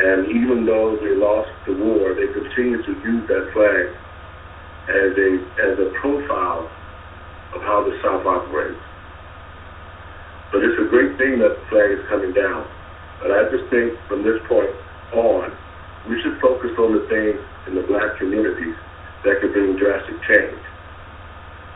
And 0.03 0.27
even 0.35 0.67
though 0.67 0.99
they 0.99 1.15
lost 1.15 1.55
the 1.63 1.79
war, 1.79 2.11
they 2.19 2.27
continue 2.35 2.83
to 2.83 2.93
use 3.07 3.23
that 3.31 3.55
flag 3.55 3.95
as 4.89 5.17
a 5.17 5.31
as 5.63 5.75
a 5.79 5.89
profile 6.01 6.69
of 7.55 7.61
how 7.63 7.85
the 7.85 7.97
South 8.03 8.27
operates. 8.27 8.81
But 10.53 10.63
it's 10.65 10.79
a 10.79 10.89
great 10.89 11.17
thing 11.19 11.39
that 11.41 11.57
the 11.57 11.65
flag 11.69 11.91
is 11.91 12.05
coming 12.09 12.33
down. 12.33 12.67
But 13.21 13.31
I 13.33 13.49
just 13.51 13.71
think 13.71 13.97
from 14.09 14.23
this 14.23 14.39
point 14.47 14.71
on, 15.15 15.51
we 16.09 16.21
should 16.23 16.39
focus 16.41 16.71
on 16.79 16.93
the 16.93 17.07
things 17.09 17.41
in 17.67 17.75
the 17.75 17.87
black 17.87 18.19
communities 18.19 18.77
that 19.25 19.41
could 19.41 19.53
bring 19.53 19.77
drastic 19.77 20.21
change 20.29 20.61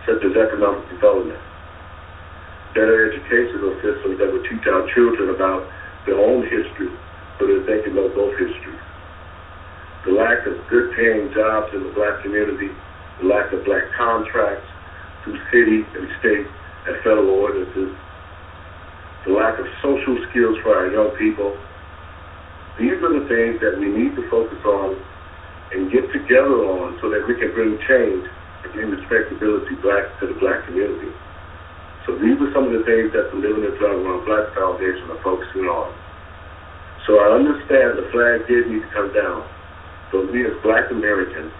such 0.09 0.25
as 0.25 0.33
economic 0.33 0.89
development, 0.89 1.39
better 2.73 3.13
educational 3.13 3.77
systems 3.85 4.17
that 4.17 4.33
would 4.33 4.45
teach 4.49 4.65
our 4.65 4.89
children 4.97 5.29
about 5.37 5.69
their 6.09 6.17
own 6.17 6.41
history 6.49 6.89
so 7.37 7.45
that 7.45 7.69
they 7.69 7.85
can 7.85 7.93
know 7.93 8.09
both 8.17 8.33
histories. 8.41 8.81
The 10.09 10.17
lack 10.17 10.49
of 10.49 10.57
good 10.73 10.97
paying 10.97 11.29
jobs 11.37 11.77
in 11.77 11.85
the 11.85 11.93
black 11.93 12.25
community, 12.25 12.73
the 13.21 13.27
lack 13.27 13.53
of 13.53 13.65
black 13.65 13.85
contracts 13.97 14.67
through 15.25 15.39
city 15.51 15.83
and 15.97 16.07
state 16.21 16.47
and 16.87 16.97
federal 17.03 17.29
ordinances, 17.31 17.93
the 19.27 19.33
lack 19.35 19.59
of 19.59 19.67
social 19.83 20.17
skills 20.31 20.57
for 20.63 20.75
our 20.75 20.89
young 20.89 21.11
people. 21.19 21.57
These 22.79 22.97
are 23.03 23.11
the 23.11 23.27
things 23.27 23.59
that 23.61 23.77
we 23.79 23.91
need 23.91 24.15
to 24.15 24.23
focus 24.31 24.63
on 24.65 24.95
and 25.75 25.91
get 25.93 26.07
together 26.15 26.65
on 26.65 26.97
so 27.03 27.11
that 27.11 27.27
we 27.27 27.35
can 27.35 27.53
bring 27.53 27.77
change 27.85 28.25
and 28.65 28.69
bring 28.73 28.89
respectability 28.95 29.75
back 29.83 30.09
to 30.23 30.31
the 30.31 30.37
black 30.39 30.65
community. 30.65 31.13
So 32.09 32.17
these 32.17 32.41
are 32.41 32.49
some 32.57 32.71
of 32.71 32.73
the 32.73 32.89
things 32.89 33.13
that 33.13 33.29
the 33.29 33.37
Living 33.37 33.69
and 33.69 33.77
Driving 33.77 34.01
While 34.07 34.25
Black 34.25 34.49
Foundation 34.57 35.13
are 35.13 35.21
focusing 35.21 35.69
on. 35.69 35.93
So 37.05 37.21
I 37.21 37.37
understand 37.37 38.01
the 38.01 38.09
flag 38.09 38.49
did 38.49 38.69
need 38.73 38.81
to 38.81 38.91
come 38.97 39.13
down, 39.13 39.45
but 40.09 40.33
we 40.33 40.41
as 40.49 40.57
black 40.65 40.89
Americans, 40.89 41.53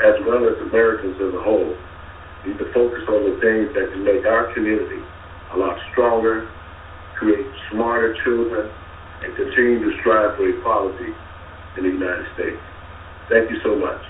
as 0.00 0.16
well 0.26 0.48
as 0.48 0.56
Americans 0.68 1.16
as 1.20 1.32
a 1.34 1.42
whole, 1.42 1.76
need 2.46 2.56
to 2.56 2.68
focus 2.72 3.04
on 3.08 3.20
the 3.28 3.36
things 3.40 3.68
that 3.76 3.92
can 3.92 4.04
make 4.04 4.24
our 4.24 4.52
community 4.54 5.02
a 5.52 5.56
lot 5.56 5.76
stronger, 5.92 6.48
create 7.18 7.46
smarter 7.70 8.16
children, 8.24 8.70
and 9.22 9.36
continue 9.36 9.80
to 9.84 9.90
strive 10.00 10.36
for 10.36 10.48
equality 10.48 11.12
in 11.76 11.84
the 11.84 11.90
United 11.90 12.26
States. 12.34 12.62
Thank 13.28 13.50
you 13.50 13.58
so 13.62 13.76
much. 13.76 14.00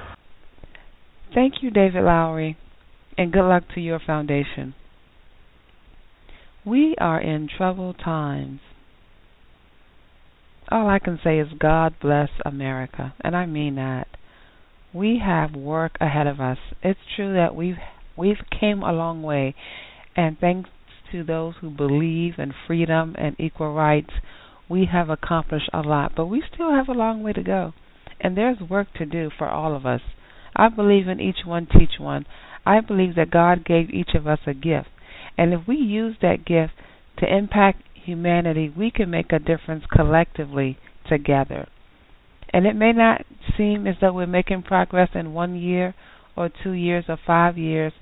Thank 1.34 1.62
you, 1.62 1.70
David 1.70 2.04
Lowery, 2.04 2.56
and 3.18 3.32
good 3.32 3.48
luck 3.48 3.64
to 3.74 3.80
your 3.80 4.00
foundation. 4.04 4.74
We 6.64 6.94
are 6.98 7.20
in 7.20 7.48
troubled 7.48 7.98
times. 7.98 8.60
All 10.70 10.88
I 10.88 10.98
can 10.98 11.18
say 11.22 11.38
is 11.38 11.48
God 11.58 11.94
bless 12.00 12.28
America, 12.44 13.14
and 13.20 13.36
I 13.36 13.46
mean 13.46 13.76
that. 13.76 14.06
We 14.92 15.20
have 15.24 15.54
work 15.54 15.92
ahead 16.00 16.26
of 16.26 16.40
us. 16.40 16.58
It's 16.82 16.98
true 17.14 17.34
that 17.34 17.54
we've 17.54 17.78
we've 18.16 18.44
came 18.58 18.82
a 18.82 18.92
long 18.92 19.22
way, 19.22 19.54
and 20.16 20.38
thanks 20.38 20.70
to 21.12 21.24
those 21.24 21.54
who 21.60 21.70
believe 21.70 22.34
in 22.38 22.52
freedom 22.66 23.14
and 23.18 23.36
equal 23.38 23.72
rights, 23.72 24.10
we 24.68 24.86
have 24.92 25.08
accomplished 25.10 25.70
a 25.72 25.80
lot, 25.80 26.12
but 26.16 26.26
we 26.26 26.42
still 26.52 26.72
have 26.72 26.88
a 26.88 26.92
long 26.92 27.22
way 27.22 27.32
to 27.32 27.42
go. 27.42 27.72
And 28.20 28.36
there's 28.36 28.60
work 28.60 28.88
to 28.98 29.06
do 29.06 29.30
for 29.36 29.48
all 29.48 29.74
of 29.74 29.86
us. 29.86 30.02
I 30.54 30.68
believe 30.68 31.08
in 31.08 31.20
each 31.20 31.44
one 31.44 31.66
teach 31.66 31.98
one. 31.98 32.26
I 32.66 32.80
believe 32.80 33.14
that 33.16 33.30
God 33.30 33.64
gave 33.64 33.90
each 33.90 34.10
of 34.14 34.26
us 34.26 34.40
a 34.46 34.54
gift. 34.54 34.88
And 35.38 35.54
if 35.54 35.66
we 35.66 35.76
use 35.76 36.16
that 36.20 36.44
gift 36.44 36.74
to 37.18 37.36
impact 37.36 37.82
humanity, 37.94 38.72
we 38.76 38.90
can 38.90 39.10
make 39.10 39.32
a 39.32 39.38
difference 39.38 39.84
collectively 39.90 40.78
together. 41.08 41.68
And 42.52 42.66
it 42.66 42.74
may 42.74 42.92
not 42.92 43.24
seem 43.60 43.86
as 43.86 43.96
though 44.00 44.12
we're 44.14 44.26
making 44.26 44.62
progress 44.62 45.10
in 45.14 45.34
one 45.34 45.54
year 45.54 45.94
or 46.34 46.48
two 46.62 46.72
years 46.72 47.04
or 47.08 47.18
five 47.26 47.58
years, 47.58 47.92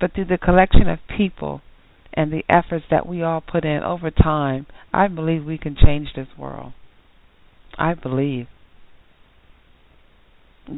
but 0.00 0.14
through 0.14 0.24
the 0.24 0.38
collection 0.38 0.88
of 0.88 0.98
people 1.14 1.60
and 2.14 2.32
the 2.32 2.42
efforts 2.48 2.86
that 2.90 3.06
we 3.06 3.22
all 3.22 3.42
put 3.42 3.64
in 3.66 3.82
over 3.82 4.10
time, 4.10 4.66
I 4.92 5.08
believe 5.08 5.44
we 5.44 5.58
can 5.58 5.76
change 5.76 6.08
this 6.16 6.28
world. 6.38 6.72
I 7.76 7.92
believe. 7.94 8.46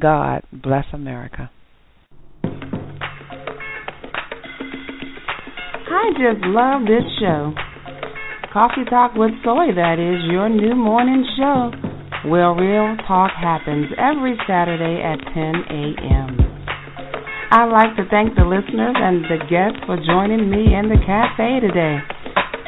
God 0.01 0.43
bless 0.53 0.87
America. 0.93 1.51
I 5.89 6.11
just 6.13 6.45
love 6.47 6.83
this 6.83 7.05
show. 7.21 7.53
Coffee 8.53 8.85
Talk 8.89 9.15
with 9.15 9.31
Soy, 9.45 9.73
that 9.77 9.99
is 10.01 10.25
your 10.33 10.49
new 10.49 10.75
morning 10.75 11.25
show, 11.37 11.71
where 12.27 12.51
real 12.51 12.99
talk 13.07 13.31
happens 13.39 13.87
every 13.95 14.35
Saturday 14.51 14.99
at 14.99 15.23
10 15.31 15.35
a.m. 15.71 16.35
I'd 17.55 17.71
like 17.71 17.95
to 17.95 18.05
thank 18.11 18.35
the 18.35 18.43
listeners 18.43 18.99
and 18.99 19.23
the 19.31 19.39
guests 19.47 19.79
for 19.87 19.95
joining 20.03 20.51
me 20.51 20.75
in 20.75 20.91
the 20.91 20.99
cafe 21.07 21.63
today. 21.63 22.03